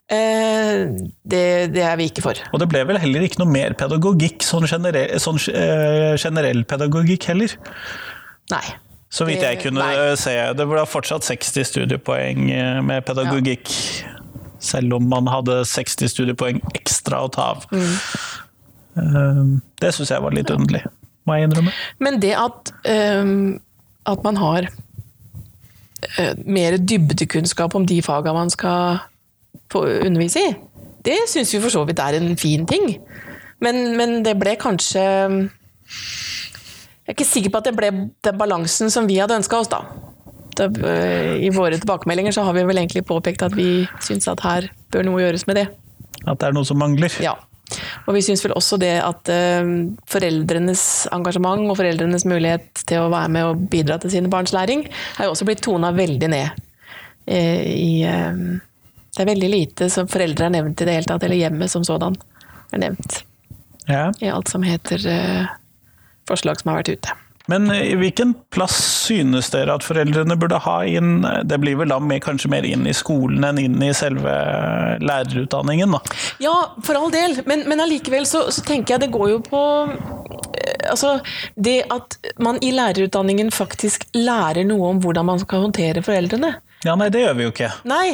[0.10, 2.40] det, det, er vi ikke for.
[2.54, 7.30] Og det ble vel heller ikke noe mer pedagogikk, sånn generell, sånn, uh, generell pedagogikk
[7.30, 7.54] heller?
[8.54, 8.66] Nei.
[9.10, 10.16] Så vidt jeg kunne Nei.
[10.22, 10.36] se.
[10.58, 13.72] Det ble fortsatt 60 studiepoeng eh, med pedagogikk.
[14.04, 14.16] Ja.
[14.62, 17.66] Selv om man hadde 60 studiepoeng ekstra å ta av.
[17.74, 17.96] Mm.
[19.00, 19.42] Uh,
[19.82, 20.84] det syns jeg var litt underlig,
[21.26, 21.74] må jeg innrømme.
[22.04, 22.74] Men det at,
[23.24, 23.56] um,
[24.10, 24.68] at man har
[26.48, 29.02] mer dybdekunnskap om de faga man skal
[29.70, 30.54] på å undervise i.
[31.06, 32.86] Det syns vi for så vidt er en fin ting.
[33.64, 37.90] Men, men, det ble kanskje Jeg er ikke sikker på at det ble
[38.24, 39.84] den balansen som vi hadde ønska oss, da.
[40.60, 44.44] Det, øh, I våre tilbakemeldinger så har vi vel egentlig påpekt at vi syns at
[44.44, 45.68] her bør noe gjøres med det.
[46.26, 47.14] At det er noe som mangler?
[47.24, 47.38] Ja.
[48.08, 49.70] Og vi syns vel også det at uh,
[50.10, 50.84] foreldrenes
[51.16, 54.86] engasjement og foreldrenes mulighet til å være med og bidra til sine barns læring,
[55.18, 56.60] har jo også blitt tona veldig ned
[57.30, 58.04] uh, i
[59.16, 61.86] det er veldig lite som foreldre er nevnt i det hele tatt, eller hjemmet som
[61.88, 62.18] sådan
[62.72, 63.24] er nevnt.
[63.90, 64.10] Ja.
[64.22, 65.50] I alt som heter uh,
[66.30, 67.18] forslag som har vært ute.
[67.50, 71.98] Men i hvilken plass synes dere at foreldrene burde ha inn Det blir vel da
[71.98, 74.34] med, kanskje mer inn i skolen enn inn i selve
[75.02, 76.02] lærerutdanningen, da?
[76.44, 76.54] Ja,
[76.86, 80.92] for all del, men, men allikevel så, så, tenker jeg det går jo på eh,
[80.92, 81.18] Altså,
[81.56, 86.54] det at man i lærerutdanningen faktisk lærer noe om hvordan man skal håndtere foreldrene.
[86.88, 87.70] Ja, Nei, det gjør vi jo ikke.
[87.92, 88.06] Nei,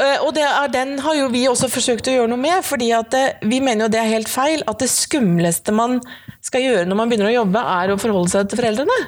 [0.00, 2.64] eh, og er, den har jo vi også forsøkt å gjøre noe med.
[2.64, 4.64] fordi at eh, vi mener jo det er helt feil.
[4.64, 5.98] At det skumleste man
[6.40, 8.98] skal gjøre når man begynner å jobbe, er å forholde seg til foreldrene.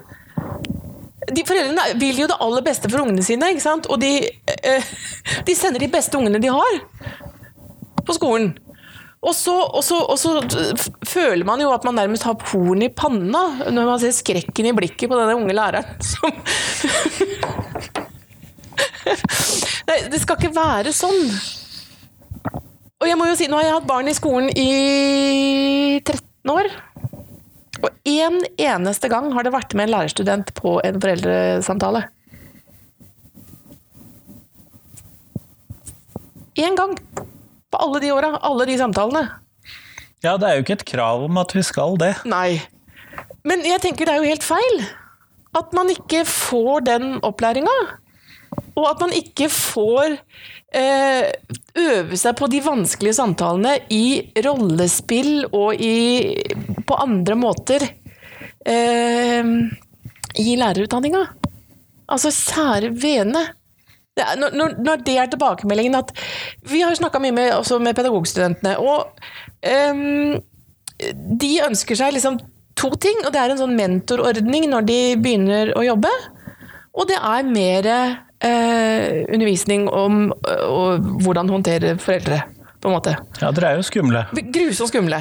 [1.28, 3.88] De Foreldrene vil jo det aller beste for ungene sine, ikke sant?
[3.88, 4.94] og de, eh,
[5.48, 6.80] de sender de beste ungene de har
[8.04, 8.52] på skolen.
[9.18, 10.36] Og så, og, så, og så,
[11.08, 14.74] føler man jo at man nærmest har horn i panna når man ser skrekken i
[14.76, 16.30] blikket på denne unge læreren som
[19.88, 21.32] Nei, det skal ikke være sånn.
[22.98, 26.70] Og jeg må jo si, nå har jeg hatt barn i skolen i 13 år.
[27.78, 32.08] Og én en eneste gang har det vært med en lærerstudent på en foreldresamtale.
[36.58, 36.96] Én gang!
[37.70, 38.32] På alle de åra.
[38.42, 39.28] Alle de samtalene.
[40.24, 42.16] Ja, det er jo ikke et krav om at vi skal det.
[42.26, 42.58] Nei.
[43.46, 44.82] Men jeg tenker det er jo helt feil.
[45.58, 47.76] At man ikke får den opplæringa.
[48.78, 50.14] Og at man ikke får
[50.76, 51.26] eh,
[51.78, 56.36] øve seg på de vanskelige samtalene i rollespill og i,
[56.86, 57.84] på andre måter
[58.68, 59.52] eh,
[60.38, 61.24] i lærerutdanninga.
[62.08, 63.44] Altså, sære vene.
[64.18, 66.08] Når, når, det er tilbakemeldingen at
[66.66, 67.52] Vi har snakka mye med,
[67.84, 69.12] med, pedagogstudentene, og
[69.94, 70.40] um,
[71.38, 72.40] de ønsker seg liksom
[72.78, 73.20] to ting.
[73.22, 76.10] og Det er en sånn mentorordning når de begynner å jobbe.
[76.98, 77.90] Og det er mer
[78.44, 82.42] eh, undervisning om og, hvordan håndtere foreldre.
[82.78, 83.10] På en måte.
[83.40, 84.20] Ja, dere er jo skumle.
[84.54, 85.18] Grusomt skumle.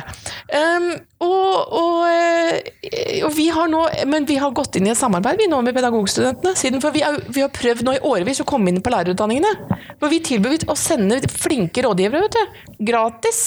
[0.54, 0.92] Um,
[1.26, 5.42] og, og, eh, og, vi har nå Men vi har gått inn i et samarbeid
[5.42, 6.54] vi nå med pedagogstudentene.
[6.54, 9.56] Siden, for vi, er, vi, har prøvd nå i årevis å komme inn på lærerutdanningene.
[9.98, 12.84] For vi tilbyr å sende flinke rådgivere, vet du.
[12.92, 13.44] Gratis.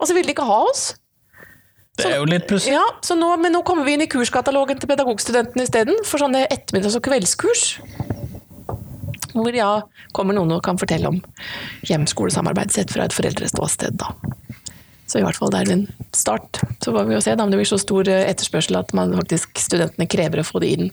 [0.00, 0.94] Og så vil de ikke ha oss.
[1.94, 2.72] Det er jo litt pussig.
[2.74, 6.42] Ja, så nå, men nå kommer vi inn i kurskatalogen til pedagogstudentene isteden, for sånne
[6.48, 7.66] ettermiddags- og kveldskurs.
[9.34, 9.68] Hvor ja,
[10.16, 11.20] kommer noen og kan fortelle om
[11.88, 13.98] hjemskolesamarbeid sett fra et foreldreståsted.
[14.00, 14.12] Da.
[15.10, 15.84] Så i hvert fall det er en
[16.16, 16.62] start.
[16.82, 19.12] Så får vi jo se da, om det blir så stor eh, etterspørsel at man
[19.18, 20.90] faktisk, studentene krever å få det inn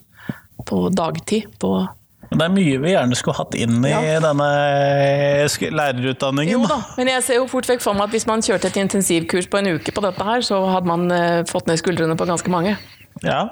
[0.67, 1.47] på dagtid.
[1.61, 1.87] På
[2.31, 4.19] det er mye vi gjerne skulle hatt inn i Ja.
[4.23, 4.45] denne
[5.75, 6.53] lærerutdanningen.
[6.53, 8.77] jo da, men jeg ser jo fort vekk for meg at hvis man kjørte et
[8.79, 12.27] intensivkurs på en uke på dette her, så hadde man eh, fått ned skuldrene på
[12.29, 12.77] ganske mange.
[13.25, 13.49] Ja.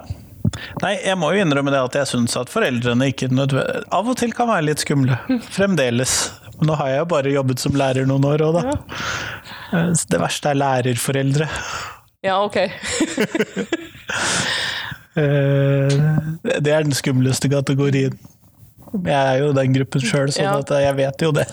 [0.82, 4.18] Nei, jeg må jo innrømme det at jeg syns at foreldrene ikke nødvendig, av og
[4.20, 5.18] til kan være litt skumle.
[5.54, 6.14] Fremdeles.
[6.66, 8.74] Nå har jeg jo bare jobbet som lærer noen år òg, da.
[9.72, 9.84] Ja.
[10.12, 11.48] Det verste er lærerforeldre.
[12.26, 12.58] Ja, ok.
[15.20, 15.90] Eh,
[16.64, 18.14] Det er den skumleste kategorien.
[19.04, 20.54] Jeg er jo den gruppen sjøl, sånn Ja.
[20.62, 21.48] at jeg vet jo det.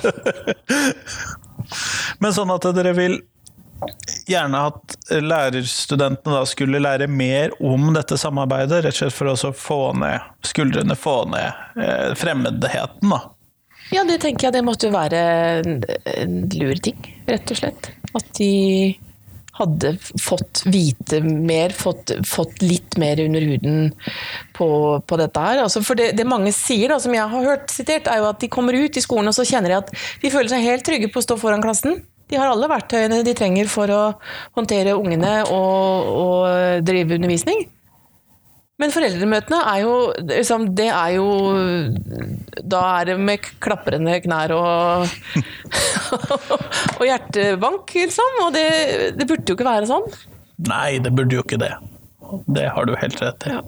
[2.20, 3.16] Men sånn at dere vil
[4.26, 9.54] gjerne at lærerstudentene da skulle lære mer om dette samarbeidet, rett og slett for å
[9.56, 13.22] få ned skuldrene, få ned eh, fremmedheten, da.
[13.94, 15.18] Ja, det tenker jeg det måtte jo være
[15.60, 15.82] en,
[16.16, 16.98] en lur ting,
[17.28, 17.92] rett og slett.
[18.18, 18.96] At de
[19.56, 23.92] hadde fått vite mer, fått, fått litt mer under huden
[24.56, 24.68] på,
[25.06, 25.62] på dette her.
[25.62, 28.42] Altså for det, det mange sier, da, som jeg har hørt sitert, er jo at
[28.42, 31.08] de kommer ut i skolen og så kjenner de at de føler seg helt trygge
[31.12, 32.02] på å stå foran klassen.
[32.26, 34.02] De har alle verktøyene de trenger for å
[34.56, 37.66] håndtere ungene og, og drive undervisning.
[38.76, 39.92] Men foreldremøtene er jo
[40.28, 41.24] liksom, Det er jo
[42.68, 45.06] Da er det med klaprende knær og
[46.98, 48.36] Og hjertebank, liksom.
[48.44, 48.66] Og det,
[49.16, 50.04] det burde jo ikke være sånn.
[50.68, 51.72] Nei, det burde jo ikke det.
[52.52, 53.56] Det har du helt rett i.
[53.56, 53.62] Ja.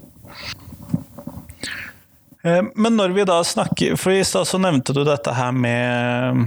[2.44, 6.44] Eh, Men når vi da snakker For i stad så nevnte du dette her med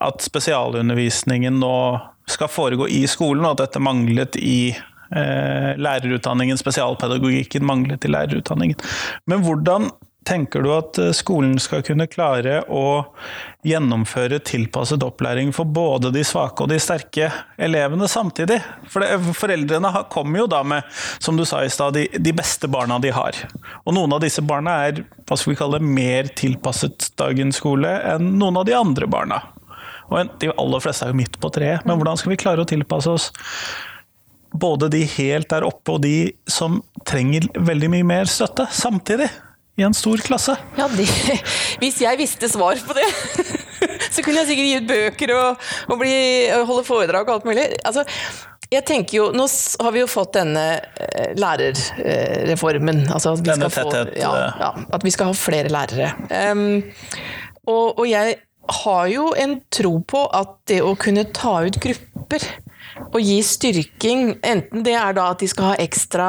[0.00, 1.76] at spesialundervisningen nå
[2.30, 8.80] skal foregå i skolen, og at dette manglet i eh, lærerutdanningen, spesialpedagogikken manglet i lærerutdanningen.
[9.26, 9.90] Men hvordan
[10.26, 13.02] tenker du at eh, skolen skal kunne klare å
[13.66, 17.30] gjennomføre tilpasset opplæring for både de svake og de sterke
[17.62, 18.60] elevene samtidig?
[18.90, 20.86] For det, foreldrene kommer jo da med,
[21.22, 23.38] som du sa i stad, de, de beste barna de har.
[23.84, 27.90] Og noen av disse barna er hva skal vi kalle det, mer tilpasset dagens skole
[28.14, 29.42] enn noen av de andre barna.
[30.12, 32.68] Og de aller fleste er jo midt på treet, men hvordan skal vi klare å
[32.68, 33.30] tilpasse oss
[34.52, 39.30] både de helt der oppe og de som trenger veldig mye mer støtte samtidig?
[39.80, 40.52] I en stor klasse.
[40.76, 41.06] Ja, det,
[41.80, 43.06] hvis jeg visste svar på det,
[44.12, 46.12] så kunne jeg sikkert gi ut bøker og, og, bli,
[46.68, 47.64] holde foredrag og alt mulig.
[47.88, 48.04] Altså,
[48.72, 49.46] jeg tenker jo, Nå
[49.80, 53.02] har vi jo fått denne eh, lærerreformen.
[53.12, 54.60] Altså at vi Denne skal få- Ja, eh.
[54.60, 56.12] ja, at vi skal ha flere lærere.
[56.52, 56.82] Um,
[57.64, 58.36] og, og jeg
[58.68, 62.44] har jo en tro på at det å kunne ta ut grupper
[63.12, 66.28] og gi styrking, enten det er da at de skal ha ekstra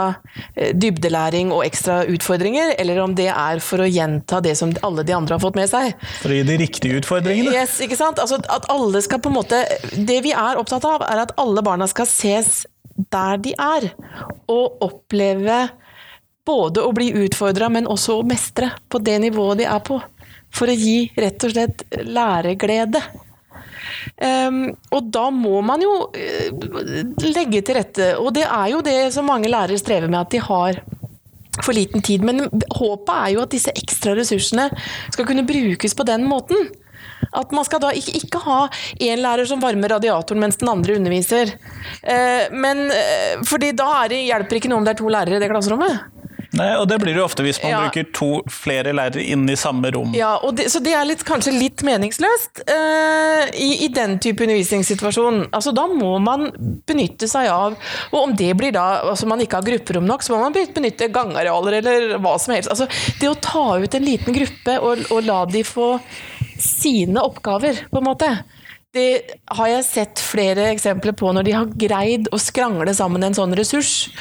[0.55, 5.05] eh, dybdelæring og ekstra utfordringer, eller om det er for å gjenta det som alle
[5.07, 5.93] de andre har fått med seg.
[6.21, 7.53] For å gi de riktige utfordringene.
[7.55, 8.21] Yes, ikke sant?
[8.23, 9.59] Altså, at alle skal på en måte
[9.93, 12.63] Det vi er opptatt av, er at alle barna skal ses
[13.11, 13.89] der de er,
[14.51, 15.65] og oppleve
[16.45, 19.99] både å bli utfordra, men også å mestre på det nivået de er på.
[20.53, 23.01] For å gi rett og slett læreglede.
[24.17, 26.51] Um, og da må man jo eh,
[27.25, 30.41] legge til rette, og det er jo det som mange lærere strever med, at de
[30.43, 30.79] har
[31.61, 32.23] for liten tid.
[32.25, 34.69] Men håpet er jo at disse ekstra ressursene
[35.13, 36.71] skal kunne brukes på den måten.
[37.33, 38.59] At man skal da ikke, ikke ha
[39.01, 41.55] én lærer som varmer radiatoren mens den andre underviser.
[42.01, 45.43] Eh, men, eh, fordi da det, hjelper ikke noe om det er to lærere i
[45.43, 46.22] det klasserommet.
[46.53, 47.79] Nei, og det blir det ofte hvis man Ja.
[47.87, 50.13] bruker to flere lærere inn i samme rom.
[50.13, 55.47] Ja, det, Så det er litt, kanskje litt meningsløst uh, i, i den type undervisningssituasjon.
[55.51, 56.51] Altså, da må man
[56.85, 57.75] benytte seg av
[58.11, 61.09] Og om det blir da altså man ikke har grupperom nok, så må man benytte
[61.13, 62.69] gangarealer eller hva som helst.
[62.69, 62.87] Altså,
[63.19, 65.95] det å ta ut en liten gruppe og, og la de få
[66.59, 68.29] sine oppgaver, på en måte.
[68.93, 73.33] Det har jeg sett flere eksempler på når de har greid å skrangle sammen en
[73.33, 74.11] sånn ressurs.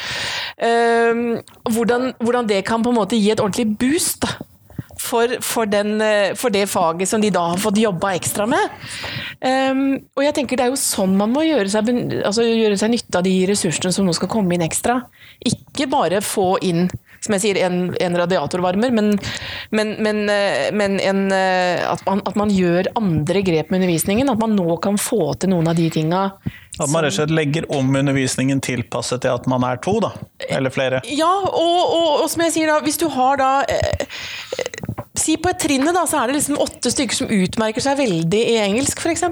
[0.57, 4.31] Ehm, hvordan, hvordan det kan på en måte gi et ordentlig boost da,
[4.97, 8.81] for, for, den, eh, for det faget som de da har fått jobba ekstra med.
[9.45, 9.85] Ehm,
[10.17, 11.93] og jeg tenker Det er jo sånn man må gjøre seg,
[12.25, 15.03] altså gjøre seg nytte av de ressursene som nå skal komme inn ekstra.
[15.53, 16.87] Ikke bare få inn
[17.23, 19.13] som jeg sier, en, en radiatorvarmer, men,
[19.71, 24.31] men, men, eh, men en, eh, at, man, at man gjør andre grep med undervisningen.
[24.33, 26.25] At man nå kan få til noen av de tinga.
[26.81, 30.15] At man rett og slett legger om undervisningen tilpasset til at man er to, da.
[30.51, 31.03] Eller flere.
[31.07, 34.07] Ja, og, og, og som jeg sier da, hvis du har da eh,
[35.23, 38.41] Si på et trinnet, da, så er det liksom åtte stykker som utmerker seg veldig
[38.49, 39.27] i engelsk, f.eks.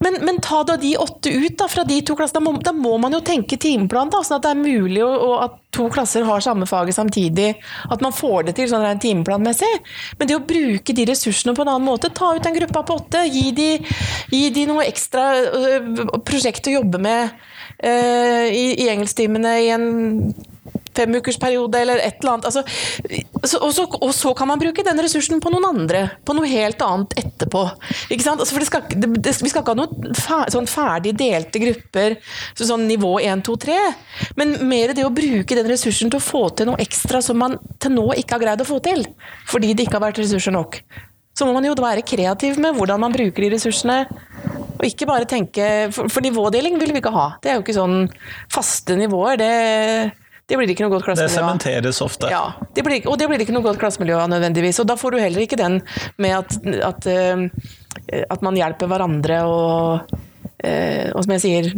[0.00, 2.40] Men, men ta da de åtte ut da, fra de to klassene.
[2.40, 5.08] Da må, da må man jo tenke timeplan, da, sånn at det er mulig å,
[5.08, 7.52] å, at to klasser har samme faget samtidig.
[7.92, 9.72] At man får det til sånn rent timeplanmessig.
[10.20, 12.98] Men det å bruke de ressursene på en annen måte, ta ut den gruppa på
[13.00, 13.70] åtte, gi de,
[14.32, 15.90] gi de noe ekstra øh,
[16.26, 17.32] prosjekt å jobbe med
[17.84, 19.88] øh, i, i engelsktimene i en
[20.96, 22.48] femukersperiode eller et eller annet.
[22.48, 22.62] Altså,
[23.42, 26.02] så, og, så, og, så, kan man bruke den ressursen på noen andre.
[26.26, 27.64] På noe helt annet etterpå.
[28.16, 31.62] Altså, for det skal, det, det, vi skal ikke ha noen fer, sånn ferdig delte
[31.62, 32.18] grupper,
[32.56, 33.80] så sånn nivå 1, 2, 3.
[34.40, 37.58] Men mer det å bruke den ressursen til å få til noe ekstra som man
[37.82, 39.04] til nå ikke har greid å få til.
[39.50, 40.80] Fordi det ikke har vært ressurser nok.
[41.36, 44.04] Så må man jo være kreativ med hvordan man bruker de ressursene.
[44.76, 47.28] Og ikke bare tenke For, for nivådeling vil vi ikke ha.
[47.42, 48.06] Det er jo ikke sånn
[48.52, 49.40] faste nivåer.
[49.40, 49.52] det
[50.46, 52.28] det blir ikke noe godt klassemiljø Det sementeres ofte.
[52.30, 52.44] Ja,
[52.74, 54.78] det blir, og det blir ikke noe godt klassemiljø nødvendigvis.
[54.82, 55.80] Og da får du heller ikke den
[56.22, 56.54] med at,
[56.86, 60.14] at, uh, at man hjelper hverandre og,
[60.62, 61.72] uh, og som jeg sier,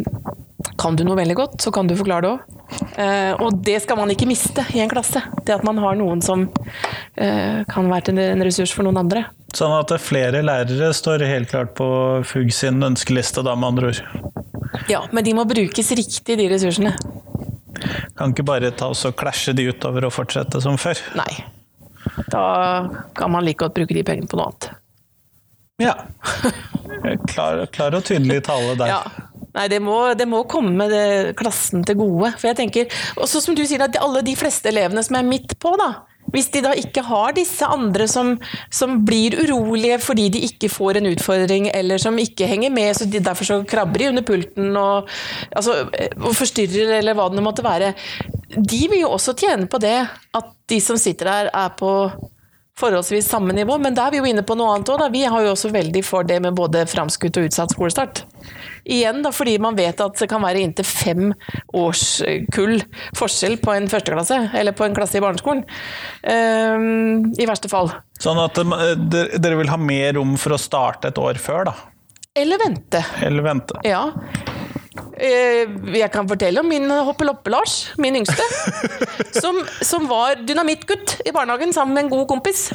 [0.79, 2.55] kan du noe veldig godt, så kan du forklare det òg.
[3.01, 5.23] Eh, og det skal man ikke miste i en klasse.
[5.47, 6.45] Det at man har noen som
[7.17, 9.25] kan være til en ressurs for noen andre.
[9.57, 11.89] Sånn at flere lærere står helt klart på
[12.29, 14.03] FUG sin ønskeliste, da, med andre ord?
[14.93, 16.95] Ja, men de må brukes riktig, de ressursene.
[18.19, 21.01] Kan ikke bare ta oss og klasje de utover og fortsette som før.
[21.19, 21.31] Nei.
[22.33, 22.43] Da
[23.19, 24.71] kan man like godt bruke de pengene på noe annet.
[25.79, 25.95] Ja.
[27.29, 28.91] Klar, klar og tydelig tale der.
[28.91, 29.27] Ja.
[29.55, 32.33] Nei, det må, det må komme det, klassen til gode.
[32.39, 35.57] For jeg tenker, også som du sier, at alle de fleste elevene som er midt
[35.63, 35.89] på, da,
[36.33, 38.35] hvis de da ikke har disse andre som,
[38.75, 43.09] som, blir urolige fordi de ikke får en utfordring, eller som ikke henger med, så
[43.09, 45.09] de, derfor så krabber de under pulten og,
[45.57, 45.81] altså,
[46.19, 47.93] og forstyrrer, eller hva det måtte være.
[48.59, 51.93] De vil jo også tjene på det, at de som sitter der, er på
[52.79, 55.09] forholdsvis samme nivå, men da er vi jo inne på noe annet òg.
[55.15, 58.23] Vi har jo også veldig for det med både framskutt og utsatt skolestart.
[58.89, 61.33] Igjen da, fordi man vet at det kan være inntil fem
[61.77, 62.79] årskull
[63.19, 65.65] forskjell på en førsteklasse, eller på en klasse i barneskolen.
[66.25, 67.93] Um, I verste fall.
[68.19, 68.95] Sånn at eh,
[69.37, 71.77] dere vil ha mer rom for å starte et år før, da?
[72.39, 73.03] Eller vente.
[73.27, 73.79] Eller vente.
[73.87, 74.07] Ja.
[75.19, 75.69] Eh,
[75.99, 78.45] jeg kan fortelle om min hoppeloppe-Lars, min yngste.
[79.39, 82.71] Som, som var dynamittgutt i barnehagen sammen med en god kompis.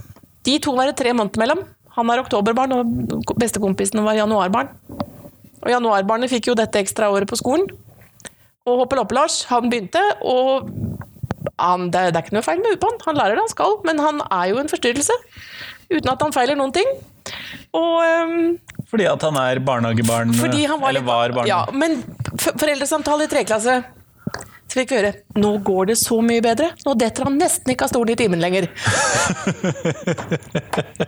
[0.47, 1.63] De to var det tre måneder mellom.
[1.97, 4.69] Han er oktoberbarn, og bestekompisen var januarbarn.
[5.63, 7.69] Og januarbarnet fikk jo dette ekstra året på skolen.
[8.67, 10.69] Og Hoppeloppe-Lars, han begynte, og
[11.59, 14.21] han, det, er ikke noe feil med UPAN, han lærer det han skal, men han
[14.29, 15.17] er jo en forstyrrelse.
[15.91, 16.87] Uten at han feiler noen ting.
[17.75, 18.55] Og um,
[18.89, 20.33] Fordi at han er barnehagebarn?
[20.35, 21.49] Han var eller var barn?
[21.49, 22.01] Ja, men
[22.39, 23.81] foreldresamtale i treklasse.
[24.67, 26.71] så fikk vi høre nå går det så mye bedre.
[26.85, 28.69] Nå detter han nesten ikke av stolen i timen lenger.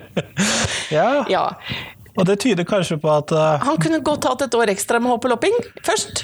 [0.98, 1.10] ja.
[1.32, 1.46] ja.
[2.16, 3.58] Og det tyder kanskje på at uh...
[3.66, 5.56] Han kunne godt hatt et år ekstra med hoppelopping
[5.86, 6.24] først.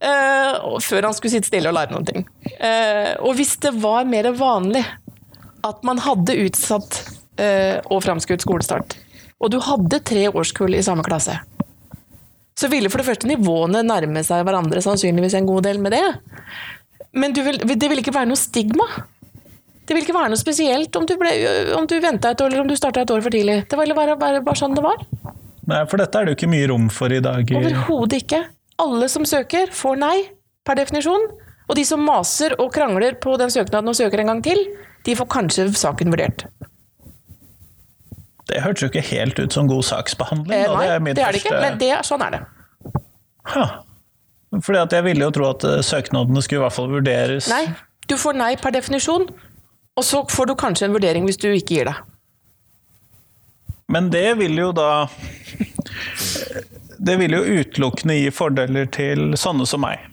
[0.00, 2.26] Uh, før han skulle sitte stille og lære noen ting.
[2.56, 4.82] Uh, og hvis det var mer vanlig
[5.66, 7.02] at man hadde utsatt
[7.40, 8.98] og framskutt skolestart,
[9.40, 11.38] og du hadde tre årskull i samme klasse,
[12.60, 16.04] så ville for det første nivåene nærme seg hverandre sannsynligvis en god del med det.
[17.16, 18.86] Men vil, det ville ikke være noe stigma.
[19.86, 21.30] Det ville ikke være noe spesielt om du, ble,
[21.74, 23.56] om du venta et år eller om du starta et år for tidlig.
[23.70, 25.02] Det ville bare være sånn det var.
[25.70, 27.50] Nei, for dette er det jo ikke mye rom for i dag.
[27.58, 28.44] Overhodet ikke.
[28.80, 30.16] Alle som søker, får nei,
[30.66, 31.26] per definisjon.
[31.70, 34.62] Og de som maser og krangler på den søknaden og søker en gang til,
[35.06, 36.46] de får kanskje saken vurdert.
[38.50, 40.56] Det hørtes jo ikke helt ut som god saksbehandling.
[40.56, 42.40] Eh, nei, det er, det er det ikke, men det, sånn er det.
[43.54, 43.66] Ha.
[44.58, 47.46] Fordi at jeg ville jo tro at eh, søknadene skulle i hvert fall vurderes.
[47.52, 47.68] Nei,
[48.10, 49.28] du får nei per definisjon.
[50.00, 51.98] Og så får du kanskje en vurdering hvis du ikke gir deg.
[53.90, 55.08] Men det vil jo da
[57.00, 60.06] Det vil jo utelukkende gi fordeler til sånne som meg.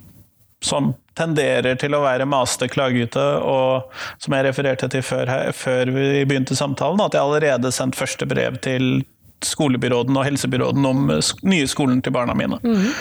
[0.63, 6.25] Som tenderer til å være maste klagete, og som jeg refererte til før, før vi
[6.29, 9.01] begynte samtalen, at jeg allerede sendt første brev til
[9.45, 12.59] skolebyråden og helsebyråden om nye skolen til barna mine.
[12.63, 12.93] Mm.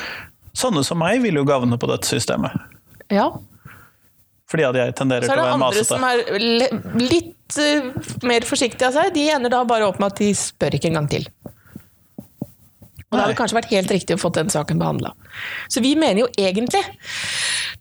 [0.57, 2.57] Sånne som meg vil jo gagne på dette systemet.
[3.13, 3.31] Ja,
[4.47, 5.89] fordi at jeg tenderer til å være masete.
[5.89, 9.63] Så er det andre som er litt uh, mer forsiktige av seg, de ender da
[9.67, 11.29] bare opp med at de spør ikke en gang til.
[13.07, 15.13] Og det hadde kanskje vært helt riktig å få den saken behandla.
[15.71, 16.83] Så vi mener jo egentlig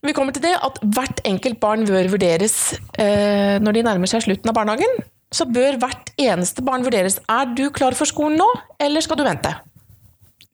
[0.06, 4.26] vi kommer til det, at hvert enkelt barn bør vurderes uh, når de nærmer seg
[4.26, 5.00] slutten av barnehagen.
[5.34, 7.18] Så bør hvert eneste barn vurderes.
[7.32, 8.48] Er du klar for skolen nå,
[8.82, 9.54] eller skal du vente?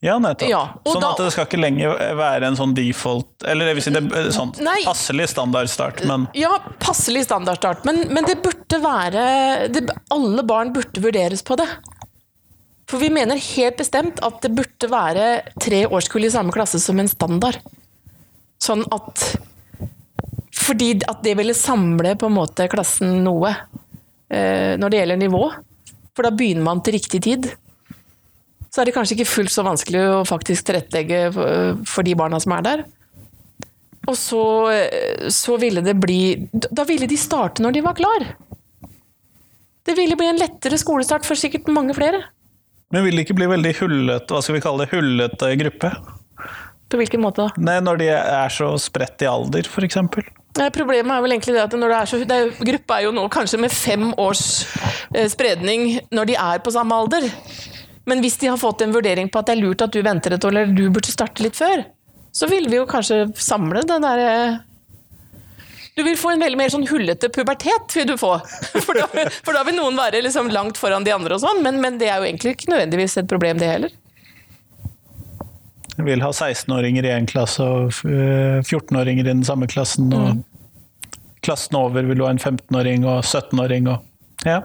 [0.02, 0.48] Ja, nettopp.
[0.50, 3.92] Ja, sånn at det skal ikke lenger være en sånn default Eller det vil si
[3.94, 4.02] det,
[4.34, 9.26] sånn nei, passelig standardstart, men Ja, passelig standardstart, men, men det burde være
[9.70, 11.68] det, Alle barn burde vurderes på det.
[12.90, 15.28] For vi mener helt bestemt at det burde være
[15.62, 17.62] tre årskull i samme klasse som en standard.
[18.62, 19.22] Sånn at
[20.66, 25.46] Fordi at det ville samle på en måte klassen noe eh, når det gjelder nivå.
[26.12, 27.52] For da begynner man til riktig tid.
[28.72, 32.40] Så er det kanskje ikke fullt så vanskelig å faktisk tilrettelegge for, for de barna
[32.40, 32.84] som er der.
[34.08, 38.24] Og så, eh, så ville det bli Da ville de starte når de var klar.
[39.86, 42.22] Det ville bli en lettere skolestart for sikkert mange flere.
[42.92, 45.90] Men vil det ikke bli veldig hullete, hva skal vi kalle det, hullete gruppe?
[46.92, 47.62] På hvilken måte da?
[47.64, 49.96] Nei, når de er så spredt i alder, f.eks.
[50.76, 53.14] Problemet er vel egentlig det at når det er så, det er, gruppa er jo
[53.16, 54.44] nå kanskje med fem års
[55.16, 57.26] eh, spredning når de er på samme alder.
[58.08, 60.34] Men hvis de har fått en vurdering på at det er lurt at du venter
[60.34, 61.84] et år, eller du burde starte litt før,
[62.32, 64.60] så vil vi jo kanskje samle den derre
[65.92, 68.38] Du vil få en veldig mer sånn hullete pubertet, vil du få.
[68.86, 69.08] For da,
[69.44, 72.08] for da vil noen være liksom langt foran de andre og sånn, men, men det
[72.08, 73.98] er jo egentlig ikke nødvendigvis et problem, det heller.
[75.98, 80.08] Jeg vil ha 16-åringer i én klasse og eh, 14-åringer i den samme klassen.
[80.16, 80.40] Og
[81.44, 84.62] klassen over vil du ha en 15-åring og 17-åring og Ja.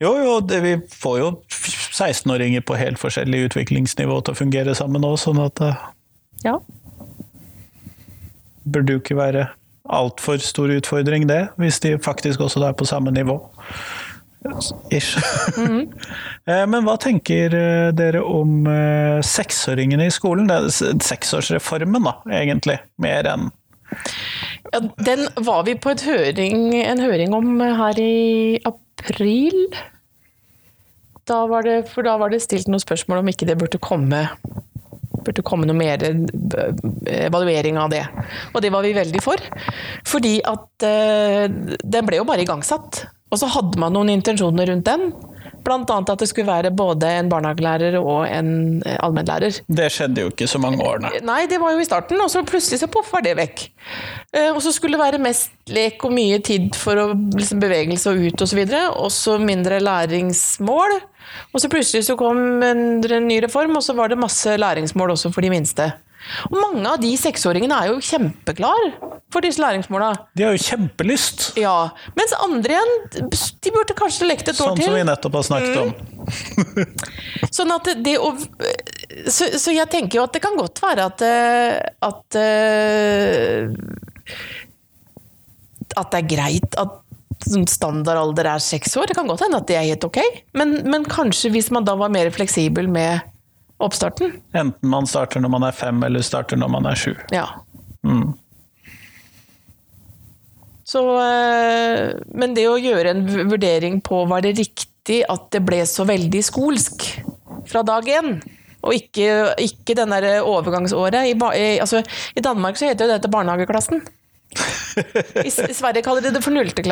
[0.00, 0.72] Jo, jo, det, vi
[1.02, 5.72] får jo 16-åringer på helt forskjellig utviklingsnivå til å fungere sammen òg, sånn at det
[6.46, 6.58] Ja.
[8.68, 9.48] burde jo ikke være
[9.88, 11.48] altfor stor utfordring, det.
[11.58, 13.40] Hvis de faktisk også er på samme nivå.
[14.94, 15.16] Ish.
[16.48, 20.48] Eh, Men hva tenker eh, dere om eh, seksåringene i skolen?
[20.48, 22.78] Seksårsreformen, da, egentlig.
[22.96, 23.50] Mer enn
[24.72, 29.68] Ja, den var vi på høring, en høring om her i april.
[31.28, 34.24] Da var det, for da var det stilt noen spørsmål om ikke det burde komme,
[35.26, 36.82] burde komme noe mer eh,
[37.28, 38.04] evaluering av det.
[38.54, 39.42] Og det var vi veldig for.
[40.08, 41.46] Fordi at eh,
[41.84, 43.04] den ble jo bare igangsatt.
[43.28, 45.10] Og så hadde man noen intensjoner rundt den.
[45.68, 49.60] Annet at det skulle være både en barnehagelærer og en eh, allmennlærer.
[49.66, 51.10] Det skjedde jo ikke så mange årene.
[51.26, 53.66] Nei, det var jo i starten, og så plutselig så poff var det vekk.
[54.32, 57.06] Eh, og så skulle det være mest lek og mye tid for å,
[57.36, 58.64] liksom, bevegelse og ut osv.
[58.88, 60.98] Og så mindre læringsmål.
[61.52, 65.16] Og så plutselig så kom en, en ny reform, og så var det masse læringsmål
[65.16, 65.92] også for de minste.
[66.50, 68.90] Og mange av de seksåringene er jo kjempeklar
[69.32, 70.10] for disse læringsmåla.
[70.38, 71.90] De har jo kjempelyst, Ja.
[72.16, 72.94] Mens andre igjen,
[73.28, 75.90] de burde kanskje lekt et år sånn som vi nettopp har snakket om.
[77.54, 78.32] Sånn at det å
[79.28, 83.68] så, så jeg tenker jo at det kan godt være at eh, at eh,
[85.98, 86.98] at det er greit at
[87.48, 89.08] sånn standardalder er seks år.
[89.10, 90.20] Det kan godt hende at det er helt ok,
[90.58, 93.24] men, men kanskje hvis man da var mer fleksibel med
[93.78, 94.36] oppstarten.
[94.52, 97.14] Enten man starter når man er fem, eller starter når man er sju.
[97.34, 97.46] Ja.
[98.06, 98.32] Mm.
[100.88, 105.82] Så, eh, men det å gjøre en vurdering på var det riktig at det ble
[105.88, 107.04] så veldig skolsk
[107.68, 108.38] fra dag én,
[108.80, 111.28] og ikke, ikke den der overgangsåret.
[111.28, 111.34] I,
[111.82, 112.00] altså,
[112.34, 114.00] I Danmark så heter jo dette barnehageklassen.
[115.46, 116.84] I, Sverige kaller de det for nullte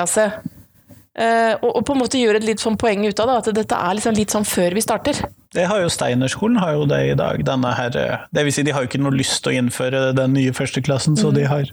[1.16, 3.56] Eh, og, og på en måte gjøre et litt sånn poeng ut av det, at
[3.56, 5.22] dette er liksom litt sånn før vi starter.
[5.56, 7.40] Det har jo Steinerskolen har jo det i dag.
[7.46, 10.02] Denne her, eh, det vil si, de har jo ikke noe lyst til å innføre
[10.18, 11.72] den nye førsteklassen, så de har,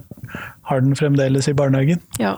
[0.69, 1.99] har den fremdeles i barnehagen.
[2.23, 2.37] Ja.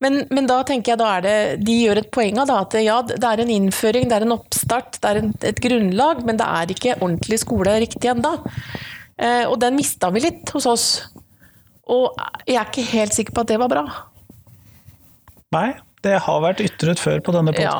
[0.00, 1.34] Men, men da tenker jeg da er det
[1.68, 4.38] De gjør et poeng av da, at ja, det er en innføring, det er en
[4.38, 8.40] oppstart, det er en, et grunnlag, men det er ikke ordentlig skole riktig ennå.
[9.20, 10.86] Eh, og den mista vi litt hos oss.
[11.90, 12.16] Og
[12.46, 13.84] jeg er ikke helt sikker på at det var bra.
[15.54, 15.70] Nei,
[16.04, 17.74] det har vært ytret før på denne Ja.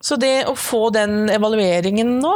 [0.00, 2.34] Så det å få den evalueringen nå,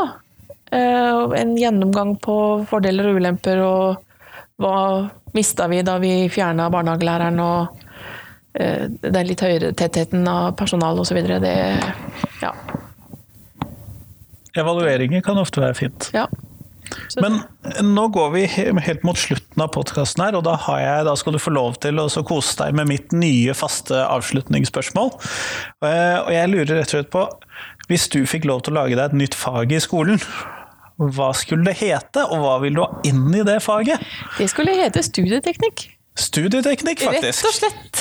[0.73, 3.97] eh, en gjennomgang på fordeler og ulemper, og
[4.59, 7.69] hva mista vi da vi fjerna barnehagelæreren, og
[8.55, 11.57] eh, den litt høyere tettheten av personal osv., det
[12.43, 12.53] Ja.
[14.57, 16.11] Evalueringer kan ofte være fint.
[16.13, 16.27] ja.
[17.23, 17.41] Men
[17.87, 21.37] nå går vi helt mot slutten av podkasten her, og da, har jeg, da skal
[21.37, 25.13] du få lov til å kose deg med mitt nye faste avslutningsspørsmål.
[25.85, 27.27] Og jeg lurer rett og slett på,
[27.91, 30.21] hvis du fikk lov til å lage deg et nytt fag i skolen,
[31.03, 34.03] hva skulle det hete, og hva vil du ha inn i det faget?
[34.39, 35.89] det skulle hete studieteknikk.
[36.19, 37.47] Studieteknikk, Rett og faktisk.
[37.57, 38.01] slett.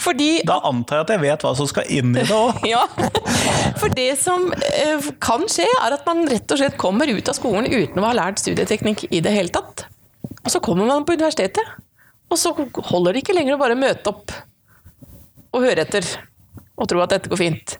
[0.00, 2.62] Fordi Da antar jeg at jeg vet hva som skal inn i det òg.
[2.72, 2.86] Ja,
[3.80, 7.36] for det som eh, kan skje, er at man rett og slett kommer ut av
[7.36, 9.84] skolen uten å ha lært studieteknikk i det hele tatt.
[10.40, 11.64] Og så kommer man på universitetet,
[12.30, 14.32] og så holder det ikke lenger å bare møte opp
[15.50, 16.06] og høre etter
[16.80, 17.76] og tro at dette går fint.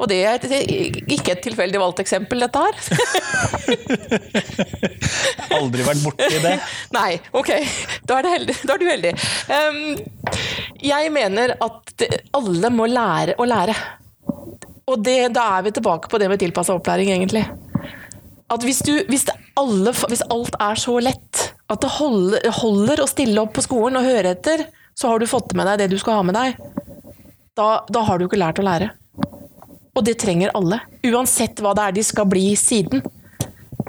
[0.00, 2.78] Og det er ikke et tilfeldig valgt eksempel, dette her.
[5.58, 6.54] Aldri vært borti det.
[6.96, 7.50] Nei, ok.
[8.08, 8.56] Da er, det heldig.
[8.64, 9.12] da er du heldig.
[9.52, 9.82] Um,
[10.82, 12.06] jeg mener at
[12.38, 13.76] alle må lære å lære.
[14.88, 17.44] Og det, da er vi tilbake på det med tilpassa opplæring, egentlig.
[18.52, 19.28] At hvis, du, hvis,
[19.60, 24.00] alle, hvis, alt er så lett at det holder, holder, å stille opp på skolen
[24.00, 24.66] og høre etter,
[24.98, 26.58] så har du fått med deg det du skal ha med deg.
[27.56, 28.90] Da, da har du ikke lært å lære.
[29.92, 30.78] Og det trenger alle.
[31.04, 33.02] Uansett hva det er de skal bli siden.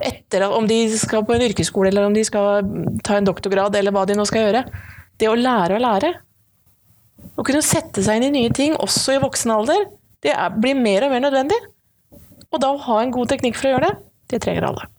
[0.04, 2.64] Etter Om de skal på en yrkesskole, eller om de skal
[3.06, 4.64] ta en doktorgrad, eller hva de nå skal gjøre.
[5.20, 6.14] Det å lære å lære.
[7.40, 9.86] Å kunne sette seg inn i nye ting, også i voksen alder,
[10.24, 11.60] det er, blir mer og mer nødvendig.
[12.52, 13.96] Og da å ha en god teknikk for å gjøre det,
[14.34, 14.90] det trenger alle.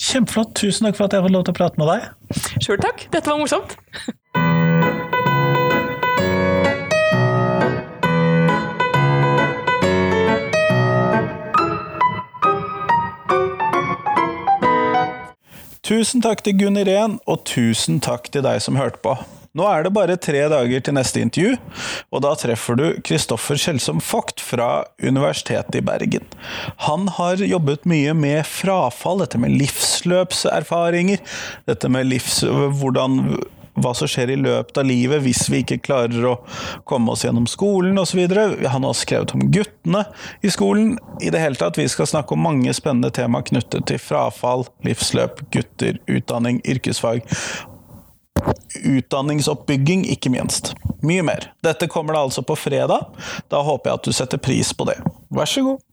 [0.00, 0.54] Kjempeflott.
[0.56, 2.56] Tusen takk for at jeg fått lov til å prate med deg.
[2.64, 3.04] Sjøl takk.
[3.12, 3.76] Dette var morsomt.
[15.90, 19.16] Tusen takk til Gunn Irén, og tusen takk til deg som hørte på.
[19.58, 21.56] Nå er det bare tre dager til neste intervju,
[22.14, 26.28] og da treffer du Kristoffer Kjeldsom Vogt fra Universitetet i Bergen.
[26.86, 31.18] Han har jobbet mye med frafall, dette med livsløpserfaringer,
[31.66, 32.44] dette med livs...
[32.46, 33.40] hvordan
[33.84, 36.36] hva som skjer i løpet av livet hvis vi ikke klarer å
[36.88, 38.22] komme oss gjennom skolen osv.
[38.30, 40.04] Han har skrevet om guttene
[40.42, 40.96] i skolen.
[41.20, 45.44] I det hele tatt, Vi skal snakke om mange spennende tema knyttet til frafall, livsløp,
[45.50, 47.24] gutter, utdanning, yrkesfag
[48.84, 50.72] utdanningsoppbygging, ikke minst.
[51.04, 51.50] Mye mer.
[51.64, 53.10] Dette kommer da altså på fredag.
[53.52, 54.96] Da håper jeg at du setter pris på det.
[55.34, 55.89] Vær så god.